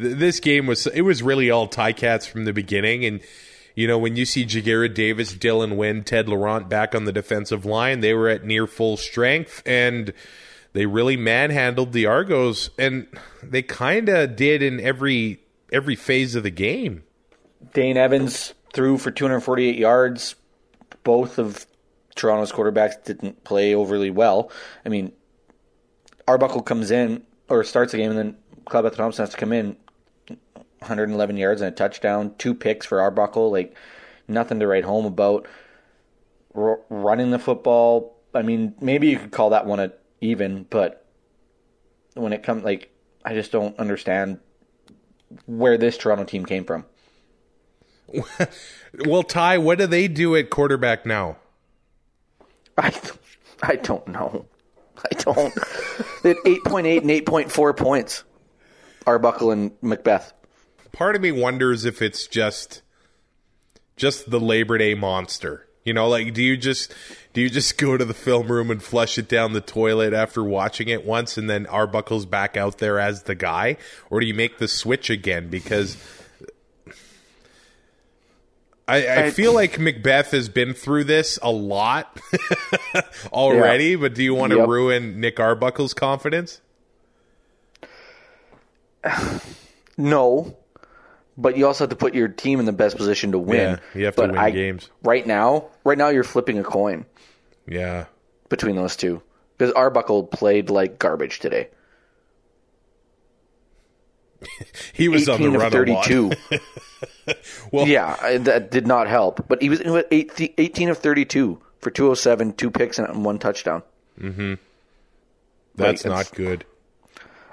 [0.00, 3.20] th- this game was it was really all Ticats from the beginning and
[3.74, 7.64] you know when you see Ja'Gared Davis, Dylan Wynn, Ted Laurent back on the defensive
[7.64, 10.12] line, they were at near full strength and
[10.72, 13.06] they really manhandled the Argos and
[13.42, 15.40] they kind of did in every
[15.72, 17.04] every phase of the game.
[17.72, 20.34] Dane Evans threw for 248 yards.
[21.02, 21.66] Both of
[22.14, 24.50] Toronto's quarterbacks didn't play overly well.
[24.84, 25.12] I mean,
[26.26, 28.36] Arbuckle comes in or starts the game, and then
[28.66, 29.76] Clebeth Thompson has to come in
[30.80, 33.50] 111 yards and a touchdown, two picks for Arbuckle.
[33.50, 33.76] Like
[34.28, 35.46] nothing to write home about.
[36.54, 38.16] R- running the football.
[38.34, 41.06] I mean, maybe you could call that one a even, but
[42.14, 42.90] when it comes like
[43.24, 44.40] I just don't understand
[45.46, 46.84] where this Toronto team came from.
[49.06, 51.36] Well, Ty, what do they do at quarterback now?
[52.76, 52.92] I
[53.62, 54.46] I don't know.
[54.98, 55.54] I don't.
[56.24, 58.24] they had eight point eight and eight point four points.
[59.06, 60.32] Arbuckle and Macbeth.
[60.92, 62.82] Part of me wonders if it's just
[63.96, 65.66] just the Labor Day monster.
[65.84, 66.92] You know, like do you just
[67.32, 70.42] do you just go to the film room and flush it down the toilet after
[70.42, 73.76] watching it once and then Arbuckle's back out there as the guy?
[74.10, 75.48] Or do you make the switch again?
[75.48, 75.96] Because
[78.88, 82.20] I, I, feel like Macbeth has been through this a lot
[83.32, 84.68] already, but do you want to Yep.
[84.68, 86.60] ruin Nick Arbuckle's confidence?
[89.96, 90.56] No,
[91.36, 93.78] but you also have to put your team in the best position to win.
[93.94, 94.90] Yeah, you have to But win I- games.
[95.02, 97.06] Right now, right now you're flipping a coin
[97.66, 98.06] Yeah.
[98.48, 99.22] between those two
[99.56, 101.68] because Arbuckle played like garbage today.
[104.92, 106.30] He was on the Eighteen of run thirty-two.
[107.70, 109.46] Well, yeah, that did not help.
[109.48, 113.82] But he was 18 of thirty-two for two hundred seven, two picks and one touchdown.
[114.20, 114.54] Mm-hmm.
[115.76, 116.64] that's Like, not good.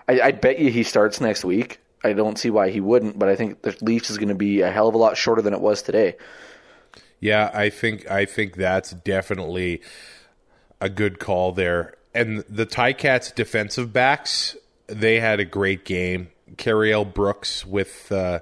[0.10, 1.80] I, I bet you he starts next week.
[2.04, 4.62] I don't see why he wouldn't, but I think the Leafs is going to be
[4.62, 6.16] a hell of a lot shorter than it was today.
[7.20, 9.82] Yeah, I think I think that's definitely
[10.80, 11.96] a good call there.
[12.14, 14.56] And the Ticats defensive backs,
[14.88, 16.30] they had a great game.
[16.56, 18.40] Cariel Brooks with uh,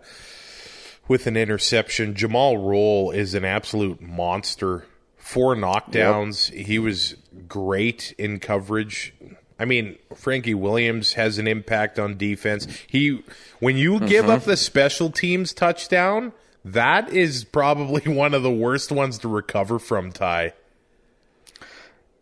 [1.07, 2.13] with an interception.
[2.13, 4.85] Jumal Rolle is an absolute monster.
[5.17, 6.53] Four knockdowns.
[6.53, 7.15] He was
[7.47, 9.13] great in coverage.
[9.57, 12.67] I mean, Frankie Williams has an impact on defense.
[12.87, 13.23] He
[13.59, 14.49] when you give up mm-hmm.
[14.51, 16.33] the special teams touchdown,
[16.65, 20.53] that is probably one of the worst ones to recover from, Ty.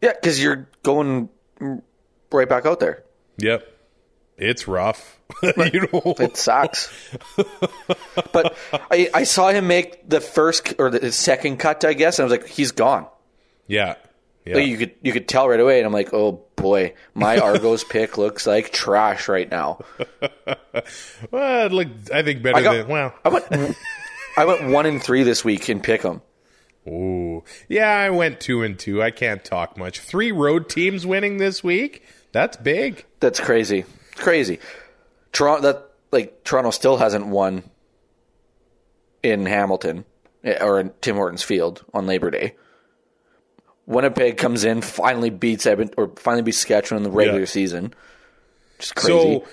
[0.01, 1.29] Yeah, because you're going
[2.31, 3.03] right back out there.
[3.37, 3.69] Yep.
[4.37, 5.19] It's rough.
[5.43, 6.15] you know.
[6.19, 6.91] It sucks.
[8.33, 8.57] but
[8.91, 12.31] I, I saw him make the first or the second cut, I guess, and I
[12.31, 13.07] was like, he's gone.
[13.67, 13.95] Yeah.
[14.45, 14.55] Yeah.
[14.55, 17.83] Like you could you could tell right away, and I'm like, oh boy, my Argos
[17.83, 19.79] pick looks like trash right now.
[21.31, 23.13] well, it looked, I think better I got- than well.
[23.23, 23.77] I went
[24.37, 26.21] I went one and three this week in Pick'em.
[26.87, 27.43] Ooh.
[27.69, 29.01] Yeah, I went two and two.
[29.01, 29.99] I can't talk much.
[29.99, 32.03] Three road teams winning this week.
[32.33, 33.05] That's big.
[33.21, 33.85] That's crazy,
[34.15, 34.59] crazy.
[35.31, 37.63] Toronto that like Toronto still hasn't won
[39.21, 40.03] in Hamilton
[40.43, 42.55] eh, or in Tim Hortons Field on Labor Day.
[43.85, 47.45] Winnipeg comes in, finally beats Edmonton, or finally beats Saskatchewan in the regular Yeah.
[47.45, 47.93] season.
[48.79, 49.09] Just crazy.
[49.11, 49.45] So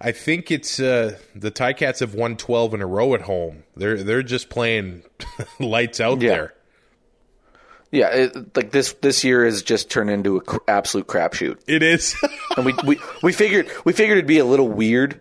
[0.00, 3.62] I think it's uh, the Ticats have won twelve in a row at home.
[3.76, 5.02] They're they're just playing
[5.60, 6.30] lights out Yeah.
[6.30, 6.54] there.
[7.92, 11.58] yeah, it, like this this year has just turned into an cr- absolute crapshoot.
[11.66, 12.14] It is.
[12.56, 15.20] And we, we we figured we figured it'd be a little weird,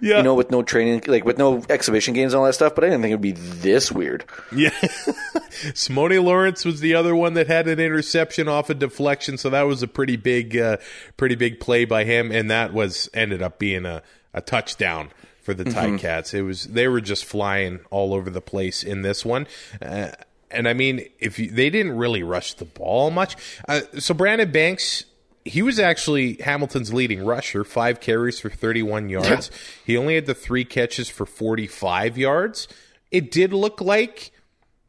[0.00, 0.18] yeah.
[0.18, 2.74] you know, with no training, like with no exhibition games and all that stuff.
[2.74, 4.24] But I didn't think it'd be this weird.
[4.54, 4.70] Yeah.
[5.72, 9.62] Simoni Lawrence was the other one that had an interception off a deflection, so that
[9.62, 10.76] was a pretty big uh,
[11.16, 14.02] pretty big play by him and that was ended up being a,
[14.34, 15.10] a touchdown
[15.42, 16.34] for the Ticats.
[16.34, 19.46] It was they were just flying all over the place in this one.
[19.80, 20.10] Uh,
[20.50, 23.36] and I mean, if you, they didn't really rush the ball much.
[23.68, 25.04] Uh, so Brandon Banks
[25.46, 29.50] he was actually Hamilton's leading rusher, five carries for 31 yards.
[29.84, 32.68] He only had the three catches for 45 yards.
[33.10, 34.32] It did look like,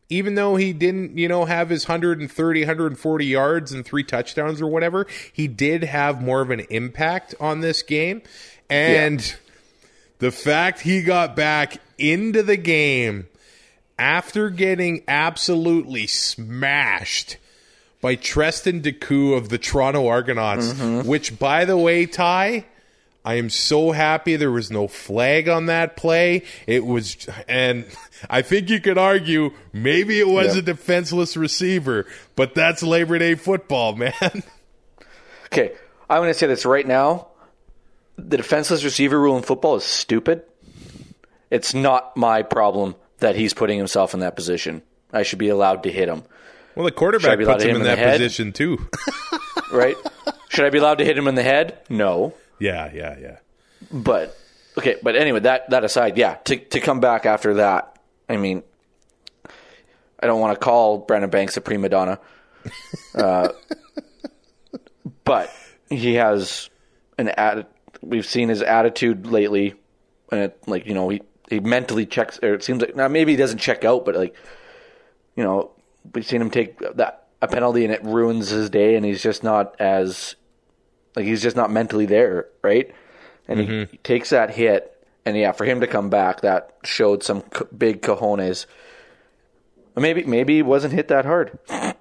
[0.09, 4.67] even though he didn't, you know, have his 130, 140 yards and three touchdowns or
[4.67, 8.21] whatever, he did have more of an impact on this game.
[8.69, 9.35] And
[10.19, 13.27] the fact he got back into the game
[13.99, 17.37] after getting absolutely smashed
[18.07, 21.05] by Treston Decoud of the Toronto Argonauts, mm-hmm.
[21.05, 22.63] which, by the way, Ty,
[23.25, 26.43] I am so happy there was no flag on that play.
[26.67, 27.85] It was, and
[28.29, 32.05] I think you could argue maybe it was a defenseless receiver,
[32.37, 34.13] but that's Labor Day football, man.
[35.47, 35.73] Okay,
[36.09, 37.27] I'm going to say this right now.
[38.15, 40.43] The defenseless receiver rule in football is stupid.
[41.51, 44.81] It's not my problem that he's putting himself in that position.
[45.11, 46.23] I should be allowed to hit him,
[46.77, 48.19] Well, the quarterback puts him in in that head?
[48.19, 48.87] position too.
[49.71, 49.95] right?
[50.49, 51.79] should I be allowed to hit him in the head?
[51.89, 52.33] No.
[52.59, 53.37] yeah, yeah, yeah.
[53.91, 54.37] But
[54.77, 57.99] okay, but anyway, that that aside, yeah, to to come back after that,
[58.29, 58.63] I mean,
[60.19, 62.19] I don't want to call Brandon Banks a prima donna,
[63.15, 63.49] uh,
[65.23, 65.51] but
[65.89, 66.69] he has
[67.17, 67.65] an atti-
[68.01, 69.73] We've seen his attitude lately,
[70.31, 73.31] and it, like you know, he he mentally checks, or it seems like now maybe
[73.31, 74.35] he doesn't check out, but like
[75.35, 75.71] you know,
[76.13, 79.43] we've seen him take that a penalty and it ruins his day, and he's just
[79.43, 80.35] not as
[81.15, 82.93] like he's just not mentally there, right?
[83.47, 83.95] and he mm-hmm.
[84.03, 84.93] takes that hit.
[85.25, 88.65] And yeah, for him to come back, that showed some co- big cojones.
[89.95, 91.57] Maybe maybe he wasn't hit that hard.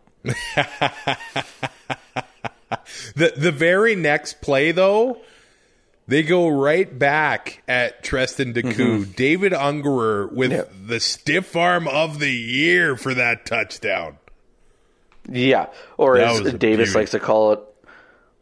[3.14, 5.20] The the very next play though,
[6.08, 8.74] they go right back at Treston Decoud.
[8.74, 9.10] Mm-hmm.
[9.12, 10.64] David Ungerer with Yeah.
[10.86, 14.18] the stiff arm of the year for that touchdown.
[15.28, 15.66] Yeah,
[15.98, 17.60] or That as Davis likes to call it,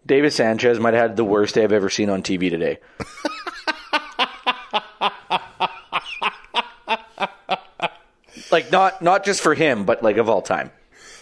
[0.07, 2.79] Davis Sanchez might have had the worst day I've ever seen on TV today.
[8.51, 10.71] like not not just for him, but like of all time.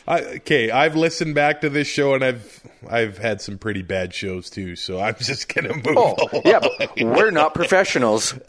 [0.06, 4.12] I, okay, I've listened back to this show and I've I've had some pretty bad
[4.12, 4.74] shows too.
[4.76, 5.96] So I'm just gonna move.
[5.96, 6.42] Oh, along.
[6.44, 8.34] yeah, but we're not professionals.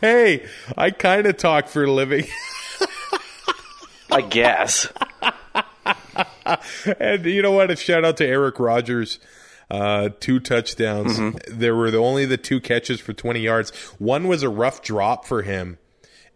[0.00, 0.46] Hey,
[0.76, 2.24] I kind of talk for a living.
[4.10, 4.88] I guess.
[6.98, 7.70] And you know what?
[7.70, 9.20] A shout out to Eric Rogers.
[9.70, 11.18] Uh, two touchdowns.
[11.20, 11.58] Mm-hmm.
[11.58, 13.70] There were the, only the two catches for 20 yards.
[14.00, 15.78] One was a rough drop for him.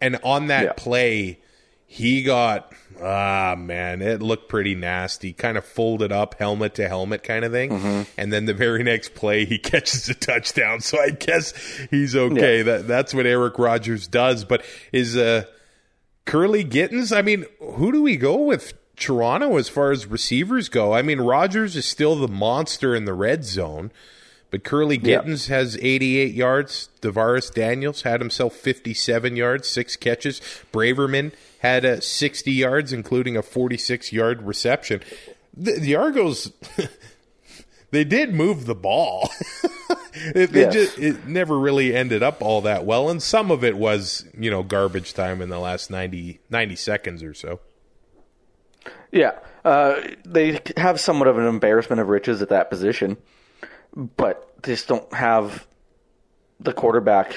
[0.01, 0.73] And on that Yeah.
[0.77, 1.41] play,
[1.87, 5.32] he got, ah, man, it looked pretty nasty.
[5.32, 7.70] Kind of folded up, helmet to helmet kind of thing.
[7.70, 8.03] Mm-hmm.
[8.18, 10.80] And then the very next play, he catches a touchdown.
[10.80, 11.53] So I guess
[11.90, 12.59] he's okay.
[12.59, 12.62] Yeah.
[12.64, 14.44] That That's what Eric Rogers does.
[14.44, 15.44] But is, uh,
[16.26, 20.92] Kurleigh Gittens, I mean, who do we go with Toronto as far as receivers go?
[20.92, 23.92] I mean, Rogers is still the monster in the red zone,
[24.51, 25.18] but Kurleigh Yeah.
[25.20, 26.88] Gittens has 88 yards.
[27.01, 30.40] DaVaris Daniels had himself 57 yards, six catches.
[30.72, 31.32] Braverman
[31.67, 35.03] had uh, 60 yards, including a 46 yard reception.
[35.57, 36.53] The, the Argos,
[37.91, 39.31] they did move the ball.
[40.14, 40.73] it, Yes.
[40.73, 44.51] just, it never really ended up all that well, and some of it was, you
[44.51, 47.61] know, garbage time in the last 90, 90 seconds or so.
[49.12, 49.33] Yeah,
[49.64, 53.17] uh, they have somewhat of an embarrassment of riches at that position,
[53.95, 55.67] but they just don't have
[56.61, 57.37] the quarterback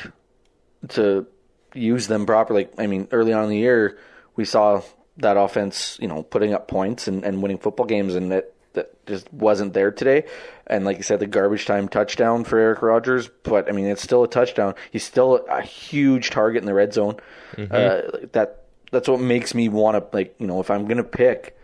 [0.89, 1.25] to
[1.73, 2.67] use them properly.
[2.77, 3.97] I mean, early on in the year,
[4.39, 4.81] we saw
[5.17, 9.05] that offense, you know, putting up points and, and winning football games, and that that
[9.05, 10.23] just wasn't there today.
[10.65, 14.01] And like you said, the garbage time touchdown for Eric Rogers, but I mean, it's
[14.01, 14.75] still a touchdown.
[14.91, 17.17] He's still a huge target in the red zone.
[17.57, 21.57] Uh, that that's what makes me want to like, you know, if I'm gonna pick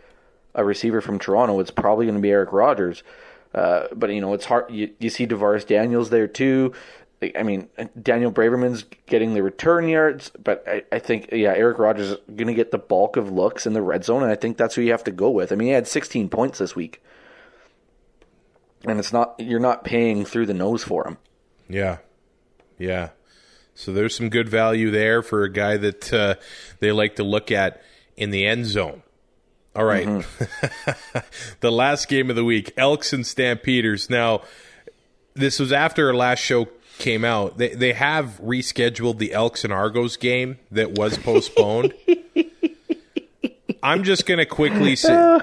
[0.56, 3.04] a receiver from Toronto, it's probably going to be Eric Rogers.
[3.54, 4.72] Uh, but you know, it's hard.
[4.72, 6.74] You, you see DaVaris Daniels there too.
[7.22, 7.70] I mean,
[8.02, 12.48] Daniel Braverman's getting the return yards, but I, I think yeah, Eric Rogers is going
[12.48, 14.82] to get the bulk of looks in the red zone, and I think that's who
[14.82, 15.52] you have to go with.
[15.52, 17.02] I mean, he had 16 points this week,
[18.84, 21.18] and it's not you're not paying through the nose for him.
[21.70, 21.98] Yeah.
[22.78, 23.10] Yeah.
[23.74, 26.36] So there's some good value there for a guy that uh,
[26.80, 27.82] they like to look at
[28.16, 29.04] in the end zone.
[29.76, 30.06] All right.
[31.60, 34.10] the last game of the week, Elks and Stampeders.
[34.10, 34.44] Now,
[35.34, 37.58] this was after our last show came out.
[37.58, 41.94] They they have rescheduled the Elks and Argos game that was postponed.
[43.86, 45.40] I'm just going to quickly say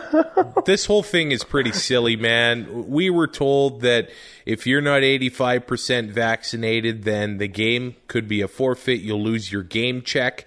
[0.67, 2.89] this whole thing is pretty silly, man.
[2.89, 4.11] We were told that
[4.45, 9.01] if you're not 85% vaccinated, then the game could be a forfeit.
[9.01, 10.45] You'll lose your game check.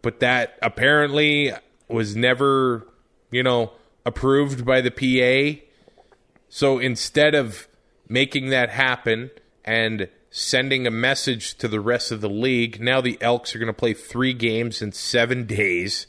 [0.00, 1.52] But that apparently
[1.88, 2.86] was never,
[3.32, 3.72] you know,
[4.06, 5.60] approved by the PA.
[6.48, 7.66] So instead of
[8.08, 9.32] making that happen
[9.64, 10.08] and
[10.38, 13.72] sending a message to the rest of the league, now the Elks are going to
[13.72, 16.06] play three games in seven days,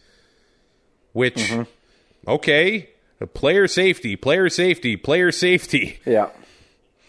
[1.13, 2.29] which, mm-hmm.
[2.29, 2.89] okay,
[3.33, 5.99] player safety, player safety, player safety.
[6.05, 6.29] Yeah.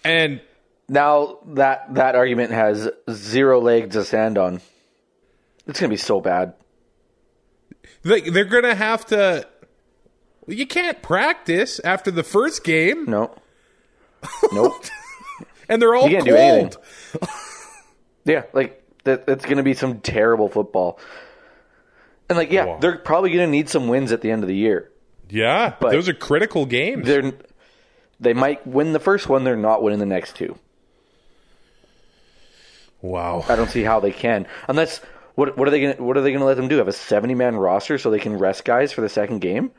[0.04, 0.40] And
[0.88, 4.60] Now that that argument has zero legs to stand on.
[5.66, 6.54] It's going to be so bad.
[8.02, 9.46] they, they're going to have to.
[10.46, 13.34] You can't practice after the first game, No.
[14.52, 14.84] Nope.
[15.70, 16.36] And they're all You can't cold.
[16.36, 17.28] do anything.
[18.26, 21.00] Yeah, like that, that's going to be some terrible football.
[22.28, 22.78] And like, yeah, Wow.
[22.78, 24.90] they're probably going to need some wins at the end of the year.
[25.30, 27.06] Yeah, But- those are critical games.
[27.06, 27.32] They're
[28.20, 29.44] they might win the first one.
[29.44, 30.58] They're not winning the next two.
[33.02, 33.44] Wow.
[33.48, 34.98] I don't see how they can unless
[35.34, 36.76] what what are they going to what are they going to let them do?
[36.76, 39.70] Have a seventy man roster so they can rest guys for the second game?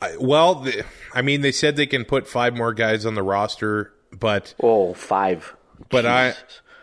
[0.00, 0.84] I, well, the,
[1.14, 4.94] I mean, they said they can put five more guys on the roster, but Oh,
[4.94, 5.54] five.
[5.90, 6.34] but I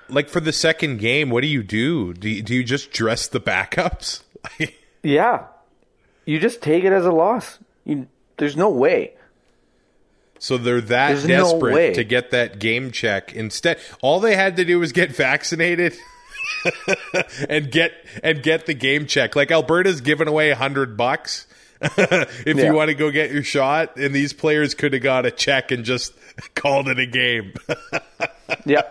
[0.09, 1.29] like for the second game.
[1.29, 2.13] What do you do?
[2.13, 4.21] Do you, do you just dress the backups?
[5.03, 5.45] yeah,
[6.25, 7.59] you just take it as a loss.
[7.85, 8.07] You,
[8.37, 9.13] there's no way.
[10.39, 11.93] so they're that There's desperate way.
[11.93, 13.33] to get that game check.
[13.33, 15.95] Instead, all they had to do was get vaccinated.
[17.49, 17.91] and get
[18.23, 19.35] and get the game check.
[19.35, 21.45] Like Alberta's giving away a hundred bucks
[22.45, 22.65] if Yeah.
[22.65, 25.71] you want to go get your shot, and these players could have got a check
[25.71, 26.13] and just
[26.55, 27.53] called it a game.
[28.65, 28.81] Yeah.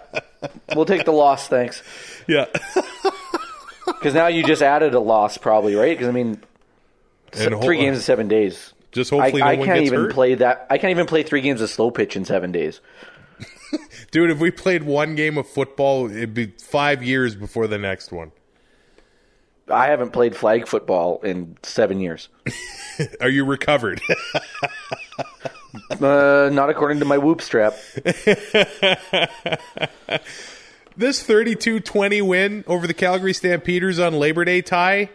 [0.74, 1.82] we'll take the loss, thanks.
[2.26, 2.46] Yeah.
[3.86, 5.96] Because now you just added a loss, probably, right?
[5.96, 6.40] Because I mean,
[7.34, 8.72] And three games in seven days.
[8.90, 10.12] Just I, hopefully I no one can't even hurt.
[10.14, 10.66] play that.
[10.70, 12.80] I can't even play three games of slow pitch in seven days.
[14.10, 18.10] Dude, if we played one game of football, it'd be five years before the next
[18.10, 18.32] one.
[19.70, 22.28] I haven't played flag football in seven years.
[23.20, 24.00] Are you recovered?
[26.00, 27.74] Uh, not according to my whoop strap.
[30.96, 35.10] this 32-20 win over the Calgary Stampeders on Labor Day tie,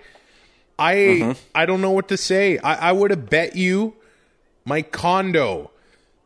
[0.80, 1.32] I Mm-hmm.
[1.54, 2.58] I don't know what to say.
[2.60, 3.96] I, I would have bet you
[4.64, 5.72] my condo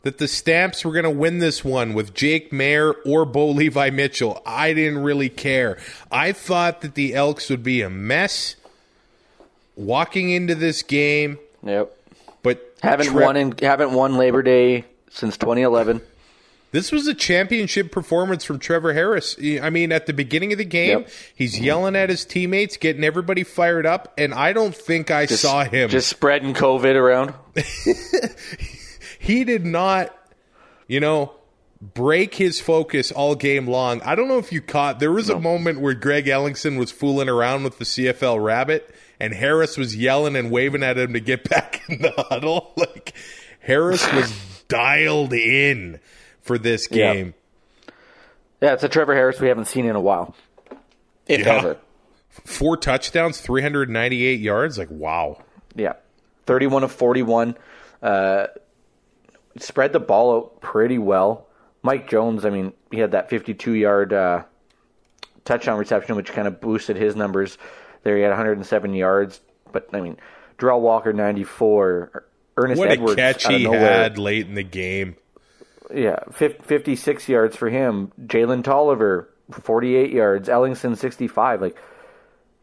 [0.04, 3.89] that the Stamps were going to win this one with Jake Maier or Bo Levi
[3.89, 4.41] Mitchell.
[4.45, 5.78] I didn't really care.
[6.12, 8.56] I thought that the Elks would be a mess
[9.76, 11.91] walking into this game, Yep.
[12.43, 16.02] but Haven't won in haven't won Labor Day since 2011.
[16.72, 19.36] This was a championship performance from Trevor Harris.
[19.62, 21.10] I mean, at the beginning of the game, Yep.
[21.36, 25.41] he's yelling at his teammates, getting everybody fired up, and I don't think I Just,
[25.41, 25.89] saw him.
[25.89, 27.34] just spreading COVID around.
[29.20, 30.15] he did not,
[30.88, 31.34] you know,
[31.82, 34.01] break his focus all game long.
[34.01, 34.99] I don't know if you caught.
[34.99, 39.34] There was a moment where Greg Ellingson was fooling around with the CFL rabbit, and
[39.34, 42.74] Harris was yelling and waving at him to get back in the huddle.
[42.78, 43.13] Like
[43.59, 44.34] Harris was
[44.67, 45.99] dialed in
[46.41, 47.13] for this Yeah.
[47.13, 47.34] game.
[48.61, 50.36] Yeah, it's a Trevor Harris we haven't seen in a while,
[51.28, 51.55] if Yeah.
[51.57, 51.78] ever.
[52.45, 54.78] Four touchdowns, 398 yards.
[54.78, 55.41] Like, wow.
[55.76, 55.93] Yeah,
[56.45, 57.55] 31 of 41.
[58.01, 58.47] Uh,
[59.60, 61.47] spread the ball out pretty well.
[61.82, 64.43] Mike Jones, I mean, he had that 52 yard uh,
[65.45, 67.57] touchdown reception, which kind of boosted his numbers.
[68.03, 69.39] There, he had 107 yards.
[69.72, 70.18] But I mean,
[70.57, 72.26] Derel Walker 94.
[72.57, 75.16] Ernest What Edwards a catch he had late in the game.
[75.93, 78.12] Yeah, 56 yards for him.
[78.22, 80.49] Jalen Tolliver, 48 yards.
[80.49, 81.62] Ellingson, 65.
[81.62, 81.78] Like,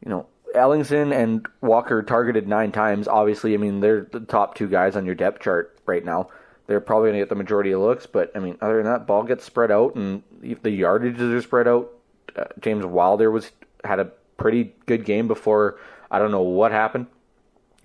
[0.05, 3.09] you know, Ellingson and Walker targeted nine times.
[3.09, 6.29] Obviously, I mean, they're the top two guys on your depth chart right now.
[6.67, 9.07] They're probably going to get the majority of looks, but I mean, other than that,
[9.07, 11.93] ball gets spread out and the yardages are spread out.
[12.35, 13.51] Uh, James Wilder was
[13.85, 14.07] had a
[14.37, 15.79] pretty good game before
[16.11, 17.07] I don't know what happened,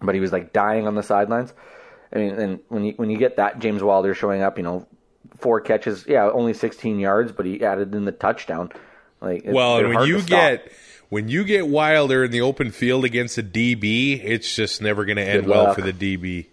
[0.02, 1.54] but he was like dying on the sidelines.
[2.14, 4.88] I mean, and when you when you get that James Wilder showing up, you know,
[5.38, 8.72] four catches, yeah, only 16 yards, but he added in the touchdown.
[9.22, 10.72] Like, Well, and when you get
[11.10, 15.18] when you get Wilder in the open field against a DB, it's just never going
[15.18, 16.48] to end well for the DB.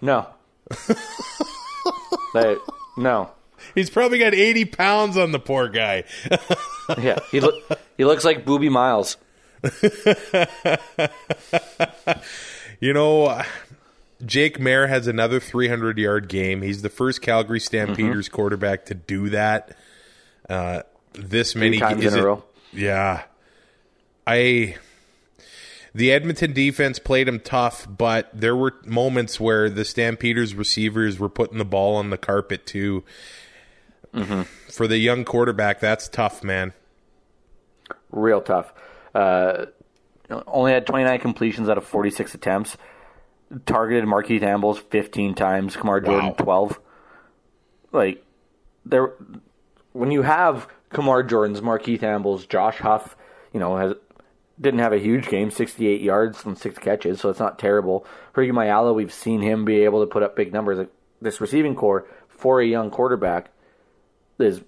[0.00, 0.26] no,
[2.34, 2.56] They-
[2.96, 3.30] no,
[3.74, 6.04] He's probably got 80 pounds on the poor guy.
[6.98, 7.54] yeah, he look
[7.96, 9.16] he looks like Boobie Miles.
[12.80, 13.40] You know,
[14.26, 16.60] Jake Maier has another 300 yard game.
[16.60, 18.34] He's the first Calgary Stampeders Mm-hmm.
[18.34, 19.76] quarterback to do that.
[20.48, 20.82] Uh,
[21.14, 22.44] this many times in a row.
[22.72, 23.22] Yeah,
[24.26, 24.76] I.
[25.94, 31.28] The Edmonton defense played him tough, but there were moments where the Stampeders receivers were
[31.28, 33.04] putting the ball on the carpet too.
[34.12, 34.42] Mm-hmm.
[34.72, 36.72] For the young quarterback, that's tough, man.
[38.10, 38.72] real tough.
[39.14, 39.66] Uh,
[40.46, 42.76] only had 29 completions out of 46 attempts.
[43.66, 45.76] Targeted Markeith Ambles 15 times.
[45.76, 46.34] Kamar Jordan Wow.
[46.38, 46.80] 12.
[47.92, 48.24] Like
[48.84, 49.12] there,
[49.92, 53.16] when you have Kamar Jordan's, Markeith Ambles, Josh Huff,
[53.52, 53.94] you know, has
[54.60, 58.06] didn't have a huge game, 68 yards and six catches, so it's not terrible.
[58.34, 60.86] Hergy Mayala, we've seen him be able to put up big numbers.
[61.20, 63.50] This receiving core for a young quarterback
[64.38, 64.62] is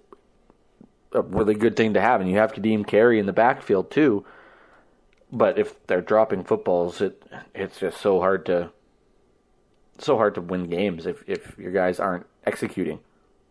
[1.12, 4.24] a really good thing to have, and you have Kadeem Carey in the backfield too.
[5.32, 7.22] But if they're dropping footballs, it
[7.54, 8.70] it's just so hard to
[9.98, 13.00] so hard to win games if if your guys aren't executing.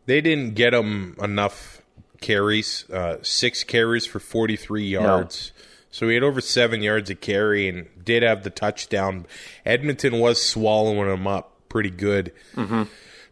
[0.06, 1.82] They didn't get them enough
[2.22, 5.52] carries, uh, six carries for 43 yards.
[5.96, 9.26] So he had over seven yards of carry and did have the touchdown.
[9.66, 12.34] Edmonton was swallowing him up pretty good.
[12.54, 12.84] Mm-hmm.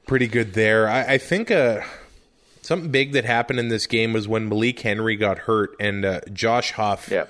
[0.07, 0.87] Pretty good there.
[0.87, 1.81] I, I think uh,
[2.61, 6.21] something big that happened in this game was when Malik Henry got hurt and uh,
[6.31, 7.25] Josh Huff Yeah.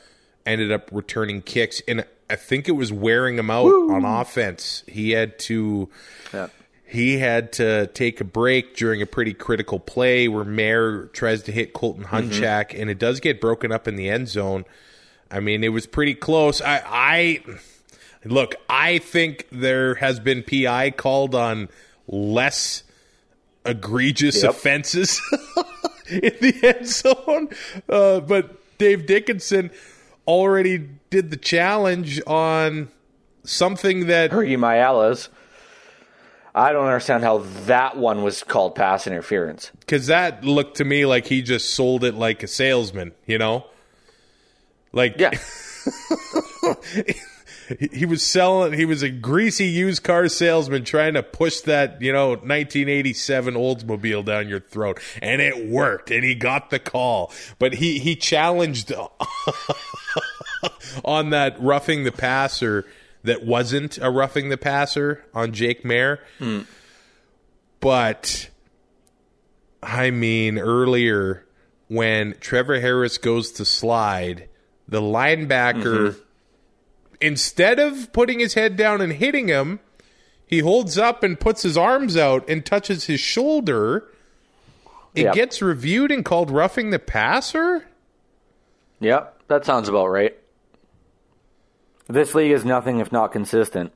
[0.46, 1.82] ended up returning kicks.
[1.88, 4.84] And I think it was wearing him out on offense.
[4.88, 5.90] He had to
[6.32, 6.50] Yeah.
[6.86, 11.52] he had to take a break during a pretty critical play where Maier tries to
[11.52, 14.66] hit Colton Hunchak, and it does get broken up in the end zone.
[15.34, 16.62] I mean, it was pretty close.
[16.62, 17.44] I, I
[18.24, 18.56] look.
[18.70, 21.70] I think there has been PI called on
[22.08, 22.84] less
[23.66, 24.52] egregious Yep.
[24.52, 25.20] offenses
[26.10, 27.50] in the end zone,
[27.90, 29.72] uh, but Dave Dickenson
[30.28, 32.90] already did the challenge on
[33.44, 35.30] something that Hergy Mayala's.
[36.56, 39.72] I don't understand how that one was called pass interference.
[39.80, 43.66] Because that looked to me like he just sold it like a salesman, you know?
[44.94, 45.32] Like, Yeah.
[47.92, 52.12] he- was selling, he was a greasy used car salesman trying to push that, you
[52.14, 55.00] know, 1987 Oldsmobile down your throat.
[55.22, 57.32] And it worked, and he got the call.
[57.60, 58.92] But he, he challenged
[61.06, 62.86] on that roughing the passer
[63.24, 66.20] that wasn't a roughing the passer on Jake Maier.
[66.40, 66.62] Hmm.
[67.80, 68.50] But
[69.82, 71.46] I mean, earlier
[71.88, 74.50] when Trevor Harris goes to slide,
[74.88, 76.20] the linebacker, mm-hmm.
[77.22, 79.80] instead of putting his head down and hitting him,
[80.46, 84.08] he holds up and puts his arms out and touches his shoulder.
[85.16, 85.36] It Yep.
[85.36, 87.86] gets reviewed and called roughing the passer.
[89.00, 90.36] Yep, that sounds about right.
[92.08, 93.92] This league is nothing if not consistent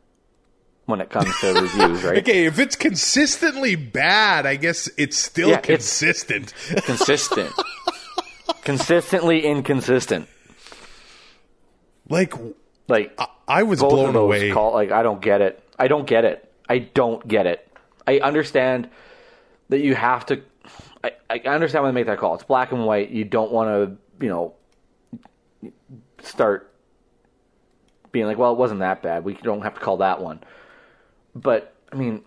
[0.86, 2.20] when it comes to reviews, right?
[2.20, 6.54] Okay, if it's consistently bad, I guess it's still Yeah, it's- consistent.
[6.86, 7.52] Consistent.
[8.64, 10.28] Consistently inconsistent.
[12.10, 12.34] Like
[12.88, 14.52] Like I was both blown away.
[14.52, 15.64] call like I don't get it.
[15.80, 16.52] I don't get it.
[16.70, 17.68] I don't get it.
[18.06, 18.90] I understand
[19.70, 20.42] that you have to.
[21.04, 22.36] I, I understand when they make that call.
[22.36, 23.10] It's black and white.
[23.10, 24.54] You don't want to, you know,
[26.22, 26.74] start
[28.12, 29.24] being like, well, it wasn't that bad.
[29.24, 30.42] We don't have to call that one.
[31.36, 32.24] But I mean,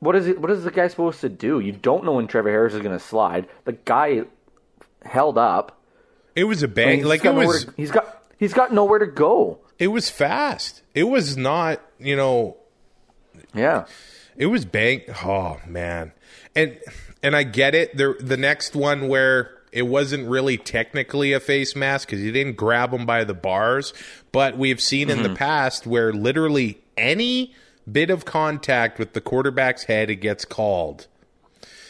[0.00, 0.40] what is it?
[0.40, 1.60] What is the guy supposed to do?
[1.60, 3.48] You don't know when Trevor Harris is going to slide.
[3.64, 4.22] The guy
[5.04, 5.80] held up.
[6.34, 6.98] it was a bang.
[6.98, 7.66] he's Like it was.
[7.76, 9.60] he's got he's got nowhere to go.
[9.78, 10.82] It was fast.
[10.94, 11.80] It was not.
[11.98, 12.56] You know.
[13.54, 13.86] Yeah.
[14.36, 15.02] It was bang.
[15.24, 16.12] Oh man,
[16.56, 16.78] and
[17.22, 17.96] and I get it.
[17.96, 22.56] There, the next one where it wasn't really technically a face mask because you didn't
[22.56, 23.94] grab him by the bars,
[24.32, 25.36] but we've seen in the mm-hmm.
[25.36, 27.54] past where literally any
[27.90, 31.06] bit of contact with the quarterback's head it gets called.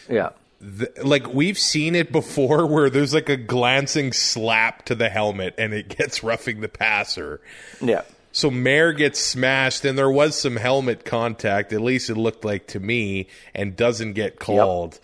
[0.09, 0.30] Yeah.
[0.65, 5.55] The, like we've seen it before where there's like a glancing slap to the helmet
[5.59, 7.41] and it gets roughing the passer.
[7.81, 8.03] Yeah.
[8.35, 11.71] So Maier gets smashed, and there was some helmet contact.
[11.75, 14.99] At least it looked like to me, and doesn't get called.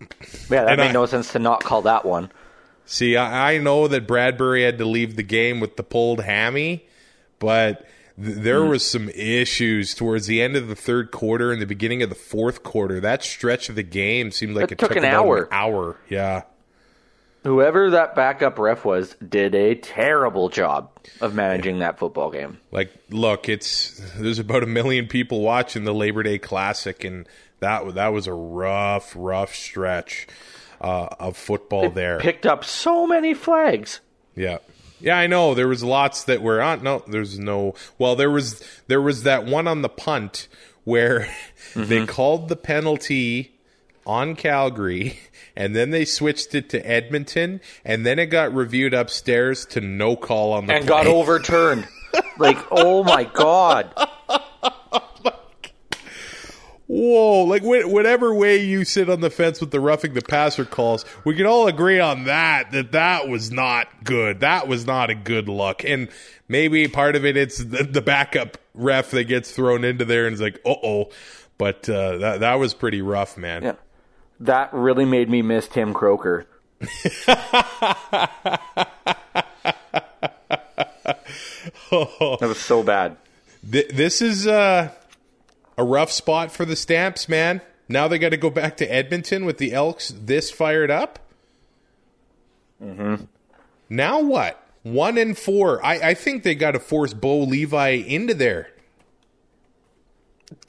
[0.00, 0.06] Yeah,
[0.64, 2.32] that And made I- no sense to not call that one.
[2.84, 6.84] See, I, I know that Bradbury had to leave the game with the pulled hammy,
[7.38, 8.70] but th- there Hmm.
[8.70, 12.14] was some issues towards the end of the third quarter and the beginning of the
[12.16, 12.98] fourth quarter.
[13.00, 15.38] That stretch of the game seemed like It it, took an about hour.
[15.44, 16.42] An hour, yeah.
[17.44, 20.90] Whoever that backup ref was did a terrible job
[21.20, 22.58] of managing that football game.
[22.72, 27.26] Like, look, it's there's about a million people watching the Labor Day Classic, and
[27.60, 30.26] that that was a rough, rough stretch
[30.80, 32.18] uh, of football there.
[32.18, 34.00] Picked up so many flags.
[34.34, 34.58] Yeah.
[35.00, 35.54] Yeah, I know.
[35.54, 36.82] There was lots that were on.
[36.82, 37.74] No, there's no.
[37.98, 40.48] Well, there was there was that one on the punt
[40.84, 41.28] where
[41.74, 42.06] they mm-hmm.
[42.06, 43.52] called the penalty
[44.06, 45.18] on Calgary,
[45.56, 50.16] and then they switched it to Edmonton, and then it got reviewed upstairs to no
[50.16, 50.88] call on the and play.
[50.88, 51.86] got overturned.
[52.38, 53.92] like, oh my god.
[56.88, 57.44] Whoa!
[57.44, 61.34] Like whatever way you sit on the fence with the roughing the passer calls, we
[61.34, 62.72] can all agree on that.
[62.72, 64.40] That that was not good.
[64.40, 65.84] That was not a good look.
[65.84, 66.08] And
[66.48, 70.32] maybe part of it it's the, the backup ref that gets thrown into there and
[70.32, 71.10] is like, uh oh.
[71.58, 73.64] But uh, that that was pretty rough, man.
[73.64, 73.74] Yeah.
[74.40, 76.46] That really made me miss Tim Croker.
[76.78, 76.88] that
[82.40, 83.18] was so bad.
[83.70, 84.90] Th- this is uh,
[85.78, 87.62] a rough spot for the Stamps, man.
[87.88, 91.20] Now they got to go back to Edmonton with the Elks this fired up.
[92.82, 93.24] Mm-hmm.
[93.88, 94.62] Now what?
[94.82, 95.84] One and four.
[95.84, 98.70] I, I think they got to force Bo Levi into there.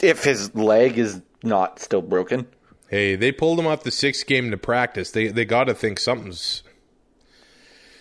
[0.02, 2.48] If his leg is not still broken.
[2.90, 5.12] Hey, they pulled him off the sixth game to practice.
[5.12, 6.64] They they got to think something's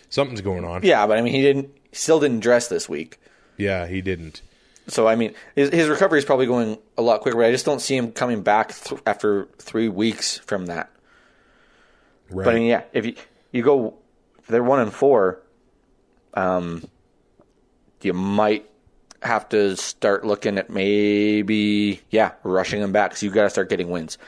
[0.09, 0.83] something's going on.
[0.83, 1.71] Yeah, but I mean, he didn't.
[1.93, 3.21] Still didn't dress this week.
[3.57, 4.43] Yeah, he didn't.
[4.89, 7.37] So I mean, his, his recovery is probably going a lot quicker.
[7.37, 10.91] But I just don't see him coming back th- after three weeks from that.
[12.31, 12.45] Right.
[12.45, 13.15] But I mean, yeah, if you
[13.53, 13.95] you go,
[14.49, 15.43] they're one and four,
[16.35, 16.87] um,
[18.03, 18.69] you might
[19.23, 23.17] have to start looking at maybe yeah rushing them back.
[23.17, 24.19] So you got to start getting wins.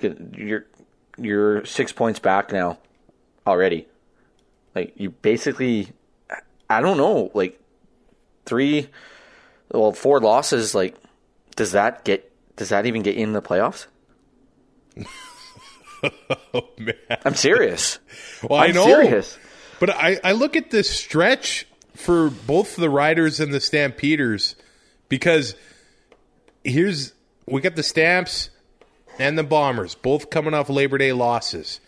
[0.00, 0.66] You're
[1.18, 2.78] you're six points back now
[3.46, 3.86] already.
[4.74, 5.88] Like you basically,
[6.68, 7.60] I don't know, like
[8.44, 8.88] three,
[9.72, 10.74] well, four losses.
[10.74, 10.96] Like,
[11.56, 12.26] does that get?
[12.56, 13.86] Does that even get you in the playoffs?
[16.54, 16.94] oh man.
[17.24, 17.98] I'm serious.
[18.42, 18.84] Well, I I'm know.
[18.84, 19.38] serious.
[19.78, 24.56] But I, I look at this stretch for both the Riders and the Stampeders
[25.08, 25.54] because
[26.64, 27.12] here's
[27.46, 28.50] we got the Stamps
[29.18, 31.80] and the Bombers both coming off Labor Day losses.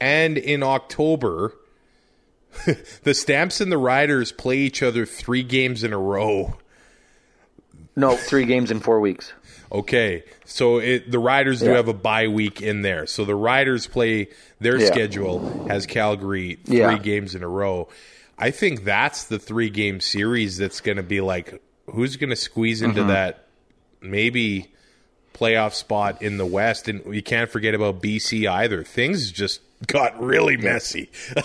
[0.00, 1.54] And in October,
[3.02, 6.58] the Stamps and the Riders play each other three games in a row.
[7.96, 9.32] No, three games in four weeks.
[9.70, 11.76] Okay, so it, the Riders do Yeah.
[11.76, 13.06] have a bye week in there.
[13.06, 14.28] So the Riders play
[14.60, 14.86] their Yeah.
[14.86, 16.98] schedule has Calgary three Yeah.
[16.98, 17.88] games in a row.
[18.38, 22.36] I think that's the three game series that's going to be like who's going to
[22.36, 23.08] squeeze into Mm-hmm.
[23.10, 23.46] that
[24.00, 24.72] maybe
[25.34, 28.82] playoff spot in the West, and you can't forget about BC either.
[28.84, 31.10] Things just got really messy.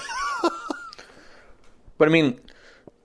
[1.97, 2.39] But I mean,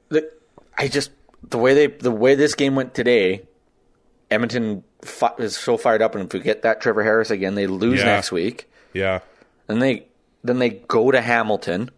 [0.09, 0.30] the,
[0.78, 1.11] I just
[1.51, 3.42] the way they the way this game went today,
[4.30, 7.66] Edmonton fi- is so fired up, and if we get that Trevor Harris again, they
[7.66, 8.07] lose Yeah.
[8.07, 9.20] next week, yeah,
[9.68, 10.07] and they
[10.42, 11.90] then they go to Hamilton,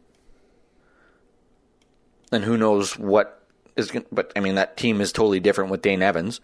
[2.32, 3.42] and who knows what
[3.76, 3.90] is.
[3.90, 6.40] Gonna, but I mean, that team is totally different with Dane Evans,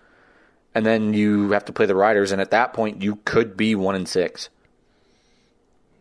[0.74, 3.74] and then you have to play the Riders, and at that point, you could be
[3.74, 4.48] one and six.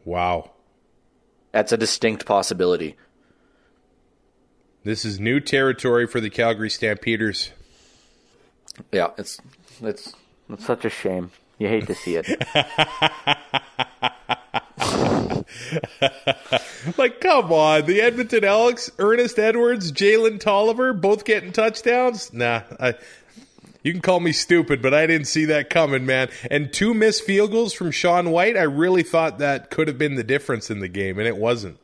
[0.05, 0.51] wow.
[1.51, 2.95] That's a distinct possibility.
[4.83, 7.51] This is new territory for the Calgary Stampeders.
[8.91, 9.39] Yeah, it's
[9.81, 10.13] it's
[10.49, 11.31] it's such a shame.
[11.59, 12.27] You hate to see it.
[16.97, 17.85] Like, come on.
[17.85, 22.33] The Edmonton Elks, Ernest Edwards, Jalen Tolliver, both getting touchdowns?
[22.33, 22.61] Nah.
[22.79, 22.95] I,
[23.83, 26.29] you can call me stupid, but I didn't see that coming, man.
[26.49, 28.57] And two missed field goals from Sean Whyte.
[28.57, 31.77] I really thought that could have been the difference in the game, and it wasn't.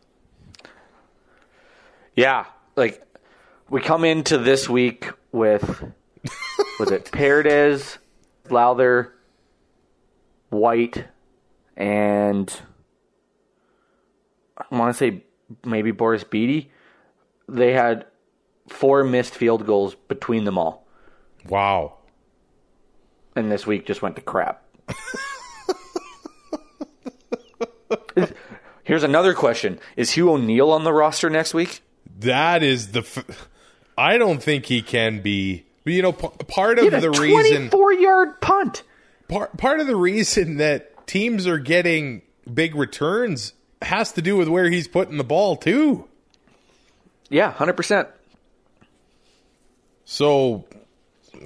[2.15, 2.45] Yeah,
[2.78, 3.03] like
[3.69, 5.84] we come into this week with
[6.80, 7.97] was it Paredes,
[8.47, 9.09] Lauther,
[10.49, 11.05] Whyte,
[11.75, 12.61] and
[14.57, 15.23] I want to say
[15.65, 16.69] maybe Boris Bede.
[17.49, 18.05] They had
[18.69, 20.86] four missed field goals between them all,
[21.49, 21.95] Wow.
[23.36, 24.63] and this week just went to crap.
[28.84, 31.82] Here's another question: Is Hugh O'Neill on the roster next week?
[32.20, 32.99] That is the.
[32.99, 33.49] F-
[33.97, 35.65] I don't think he can be.
[35.86, 37.70] You know, p- part of the reason.
[37.70, 38.84] 24 yard punt.
[39.30, 44.47] part part of the reason that teams are getting big returns has to do with
[44.49, 46.07] where he's putting the ball too.
[47.30, 48.07] Yeah, hundred percent.
[50.05, 50.65] So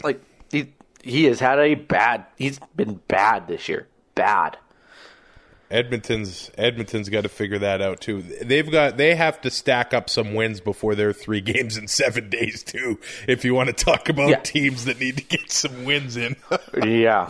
[0.04, 2.26] Like he he has had a bad.
[2.38, 3.88] He's been bad this year.
[4.16, 4.58] Bad.
[5.72, 8.22] Edmonton's Edmonton's got to figure that out too.
[8.22, 12.30] They've got they have to stack up some wins before their three games in seven
[12.30, 13.00] days too.
[13.28, 14.40] If you want to talk about Yeah.
[14.40, 16.36] teams that need to get some wins in.
[16.84, 17.30] Yeah.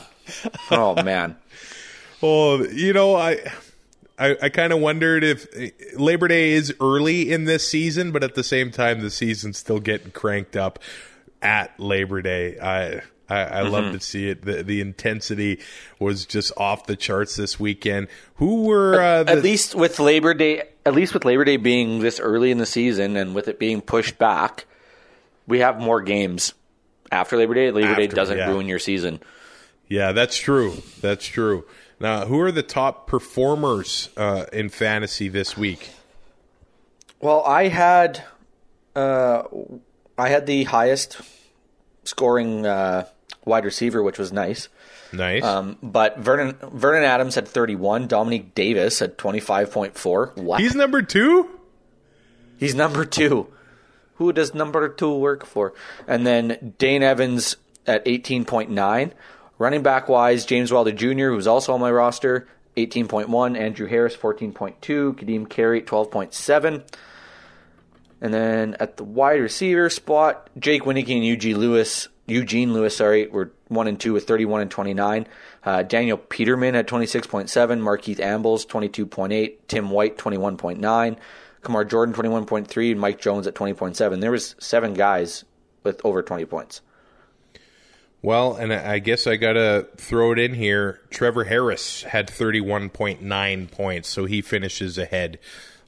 [0.69, 1.35] Oh man.
[2.23, 3.39] Oh, you know, I
[4.19, 5.47] I, I kind of wondered if
[5.97, 9.79] Labor Day is early in this season, but at the same time, the season's still
[9.79, 10.77] getting cranked up
[11.41, 12.59] at Labor Day.
[12.59, 14.41] I I, I love to see it.
[14.43, 15.61] The, the intensity
[15.99, 18.07] was just off the charts this weekend.
[18.35, 21.99] Who were uh, the, At least with Labor Day, at least with Labor Day being
[21.99, 24.65] this early in the season and with it being pushed back,
[25.47, 26.53] we have more games
[27.11, 27.71] after Labor Day.
[27.71, 28.49] Labor Day doesn't yeah.
[28.49, 29.21] ruin your season.
[29.87, 30.81] Yeah, that's true.
[31.01, 31.65] That's true.
[31.99, 35.91] Now, who are the top performers uh, in fantasy this week?
[37.19, 38.23] Well, I had
[38.95, 39.43] uh,
[40.17, 41.21] I had the highest
[42.11, 43.07] scoring uh,
[43.45, 44.67] wide receiver, which was nice.
[45.13, 45.43] Nice.
[45.43, 48.07] Um, but Vernon Vernon Adams had 31.
[48.07, 50.37] Dominique Davis had 25.4.
[50.37, 50.59] What?
[50.59, 51.49] He's number two.
[52.57, 53.47] He's number two.
[54.15, 55.73] Who does number two work for?
[56.07, 57.55] And then Dane Evans
[57.87, 59.11] at 18.9.
[59.57, 62.47] Running back wise, James Wilder Jr., who's also on my roster,
[62.77, 63.57] 18.1.
[63.57, 64.75] Andrew Harris, 14.2.
[65.15, 66.83] Kadeem Carey, 12.7.
[68.21, 73.27] And then at the wide receiver spot, Jake Wieneke and Eugene Lewis, Eugene Lewis, sorry,
[73.27, 75.27] were one and two with 31 and 29.
[75.63, 77.49] Uh, Daniel Petermann at 26.7.
[77.49, 79.57] Markeith Ambles, 22.8.
[79.67, 81.17] Tim White, 21.9.
[81.61, 82.91] Kamar Jordan, 21.3.
[82.91, 84.21] And Mike Jones at 20.7.
[84.21, 85.43] There was seven guys
[85.83, 86.81] with over 20 points.
[88.23, 91.01] Well, and I guess I got to throw it in here.
[91.09, 95.39] Trevor Harris had 31.9 points, so he finishes ahead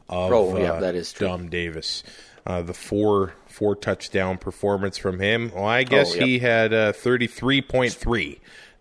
[0.09, 1.27] of Oh, yeah, uh, that is true.
[1.27, 2.03] Dom Davis.
[2.45, 5.51] Uh, the four four touchdown performance from him.
[5.55, 6.25] Well, I guess Oh, yep.
[6.27, 8.39] he had uh, 33.3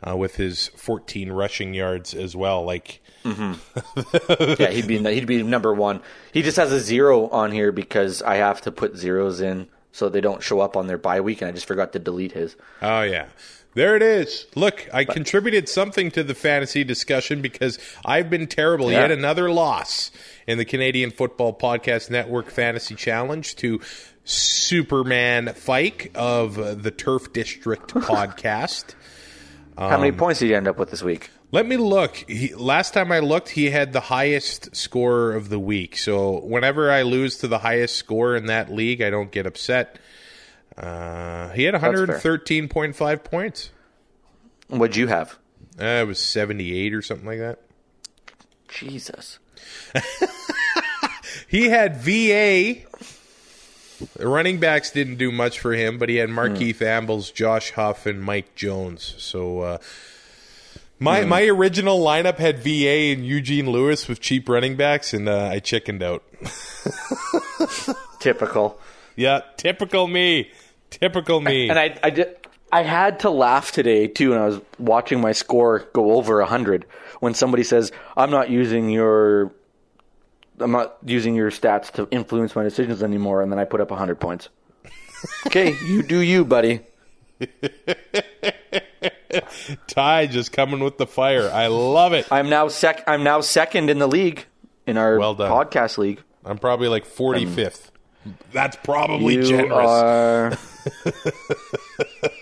[0.08, 2.64] uh, with his 14 rushing yards as well.
[2.64, 6.00] Like, yeah, he'd be he'd be number one.
[6.32, 10.08] He just has a zero on here because I have to put zeros in so
[10.08, 12.56] they don't show up on their bye week, and I just forgot to delete his.
[12.80, 13.26] oh yeah.
[13.74, 14.44] There it is.
[14.54, 18.92] Look, I contributed something to the fantasy discussion because I've been terrible.
[18.92, 19.00] Yeah.
[19.02, 20.10] Yet another loss
[20.46, 23.80] in the Canadian Football Podcast Network Fantasy Challenge to
[24.24, 28.94] Superman Fike of the Turf District podcast.
[29.76, 31.30] How many points did you end up with this week?
[31.50, 32.16] Let me look.
[32.16, 35.98] He, last time I looked, he had the highest score of the week.
[35.98, 39.98] So whenever I lose to the highest score in that league, I don't get upset.
[40.76, 43.70] Uh, he had 113.5 points.
[44.68, 45.38] What'd you have?
[45.78, 47.60] Uh, it was 78 or something like that.
[48.68, 49.38] Jesus.
[51.52, 52.80] He had VA.
[54.16, 58.06] The running backs didn't do much for him, but he had Markeith Ambles, Josh Huff,
[58.06, 59.14] and Mike Jones.
[59.18, 59.78] So uh,
[60.98, 65.50] my my original lineup had VA and Eugene Lewis with cheap running backs, and uh,
[65.52, 66.24] I chickened out.
[68.18, 68.80] Typical.
[69.16, 70.50] yeah, typical me.
[70.88, 71.68] Typical me.
[71.68, 72.34] And I, I did.
[72.72, 76.86] I had to laugh today too, when I was watching my score go over hundred.
[77.20, 79.52] When somebody says, "I'm not using your,
[80.58, 83.90] I'm not using your stats to influence my decisions anymore," and then I put up
[83.90, 84.48] hundred points.
[85.46, 86.80] okay, you do you, buddy.
[89.86, 91.50] Ty just coming with the fire.
[91.50, 92.26] I love it.
[92.30, 93.04] I'm now sec.
[93.06, 94.46] I'm now second in the league
[94.86, 95.50] in our Well done.
[95.50, 96.22] podcast league.
[96.44, 97.90] I'm probably like 45th.
[98.52, 99.88] That's probably generous.
[99.88, 100.52] are.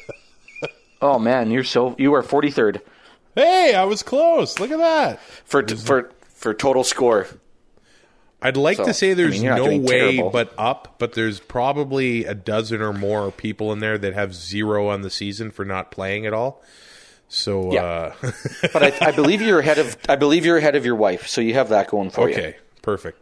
[1.03, 2.81] oh man, you're so you are 43rd
[3.37, 4.59] Hey, I was close.
[4.59, 5.21] Look at that.
[5.45, 7.27] for for for total score.
[8.43, 10.31] I'd like So, to say there's I mean, no way terrible.
[10.31, 14.89] but up, but there's probably a dozen or more people in there that have zero
[14.89, 16.63] on the season for not playing at all.
[17.29, 18.15] So, Yeah.
[18.23, 18.33] uh,
[18.73, 21.41] But I, I believe you're ahead of I believe you're ahead of your wife, so
[21.41, 22.35] you have that going for you.
[22.35, 23.21] okay, perfect.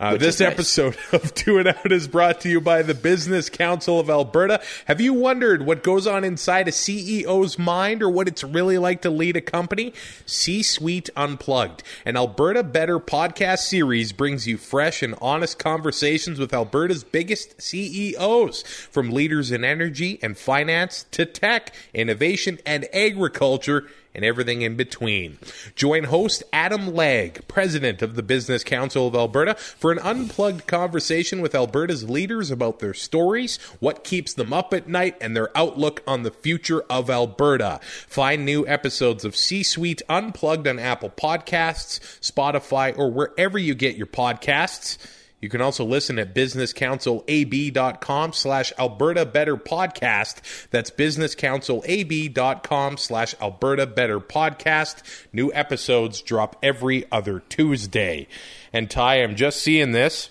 [0.00, 0.52] Uh, this nice.
[0.52, 4.60] episode of Two and Out is brought to you by the Business Council of Alberta.
[4.84, 9.02] Have you wondered what goes on inside a CEO's mind or what it's really like
[9.02, 9.92] to lead a company?
[10.24, 16.54] C Suite Unplugged, an Alberta Better podcast series, brings you fresh and honest conversations with
[16.54, 24.24] Alberta's biggest CEOs, from leaders in energy and finance to tech, innovation, and agriculture and
[24.24, 25.38] everything in between.
[25.74, 31.40] Join host Adam Legg, president of the Business Council of Alberta, for an unplugged conversation
[31.40, 36.02] with Alberta's leaders about their stories, what keeps them up at night, and their outlook
[36.06, 37.80] on the future of Alberta.
[37.82, 43.96] Find new episodes of C Suite Unplugged on Apple Podcasts, Spotify, or wherever you get
[43.96, 44.98] your podcasts.
[45.40, 50.68] You can also listen at businesscouncilab.com slash Alberta Better Podcast.
[50.70, 55.02] That's businesscouncilab.com slash Alberta Better Podcast.
[55.32, 58.26] New episodes drop every other Tuesday.
[58.72, 60.30] And Ty, I'm just seeing this.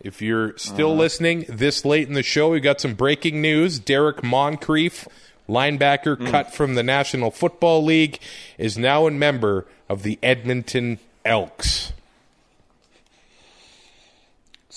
[0.00, 1.00] If you're still uh-huh.
[1.00, 3.78] listening this late in the show, we got some breaking news.
[3.78, 5.08] Derrick Moncrief,
[5.48, 6.26] linebacker hmm.
[6.26, 8.20] cut from the National Football League,
[8.58, 11.92] is now a member of the Edmonton Elks.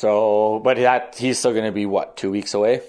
[0.02, 2.82] So, but that he's still going to be what two weeks away.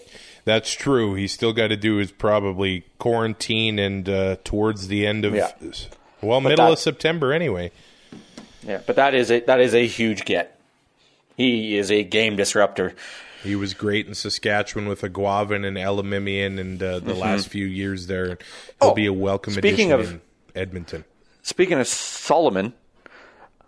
[0.47, 1.15] That's true.
[1.15, 5.53] He's still got to do his probably quarantine and uh, towards the end of Yeah.
[6.23, 7.71] well, middle that- of September anyway.
[8.67, 10.59] Yeah, but that is a that is a huge get.
[11.37, 12.95] He is a game disruptor.
[13.43, 18.07] He was great in Saskatchewan with Aguavin and Elimimian and uh, the last few years
[18.07, 18.27] there.
[18.27, 18.89] He'll Mm-hmm.
[18.89, 20.23] Oh, be a welcome speaking addition of-
[20.55, 21.05] in Edmonton.
[21.43, 22.73] Speaking of Solomon,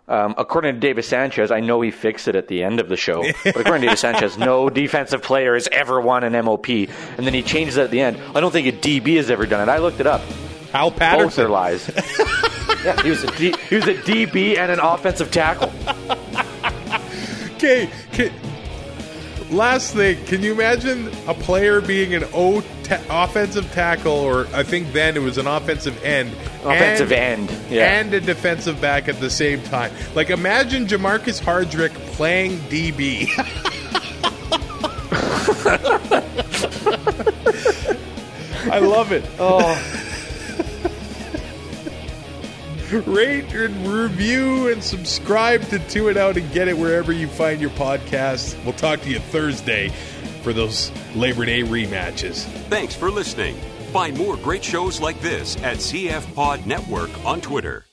[0.07, 2.97] um, according to David Sanchez, I know he fixed it at the end of the
[2.97, 7.25] show, but according to David Sanchez, no defensive player has ever won an MOP, and
[7.25, 8.17] then he changed it at the end.
[8.35, 9.71] I don't think a DB has ever done it.
[9.71, 10.21] I looked it up.
[10.71, 11.49] Hal Both are Patterson.
[11.51, 11.89] lies.
[12.83, 15.71] yeah, he was a D, he was a DB and an offensive tackle.
[17.55, 17.89] Okay,
[19.51, 24.63] last thing, can you imagine a player being an O ta- offensive tackle, or I
[24.63, 26.31] think then it was an offensive end,
[26.63, 27.99] Offensive and, end, yeah.
[27.99, 29.91] and a defensive back at the same time?
[30.15, 33.29] Like imagine Jermarcus Hardrick playing DB.
[38.71, 39.23] I love it.
[39.39, 39.59] Oh,
[42.91, 47.59] Rate and review and subscribe to Two and Out and get it wherever you find
[47.59, 48.61] your podcasts.
[48.63, 49.89] We'll talk to you Thursday
[50.43, 52.43] for those Labor Day rematches.
[52.69, 53.55] Thanks for listening.
[53.91, 57.85] Find more great shows like this at CF Pod Network on Twitter.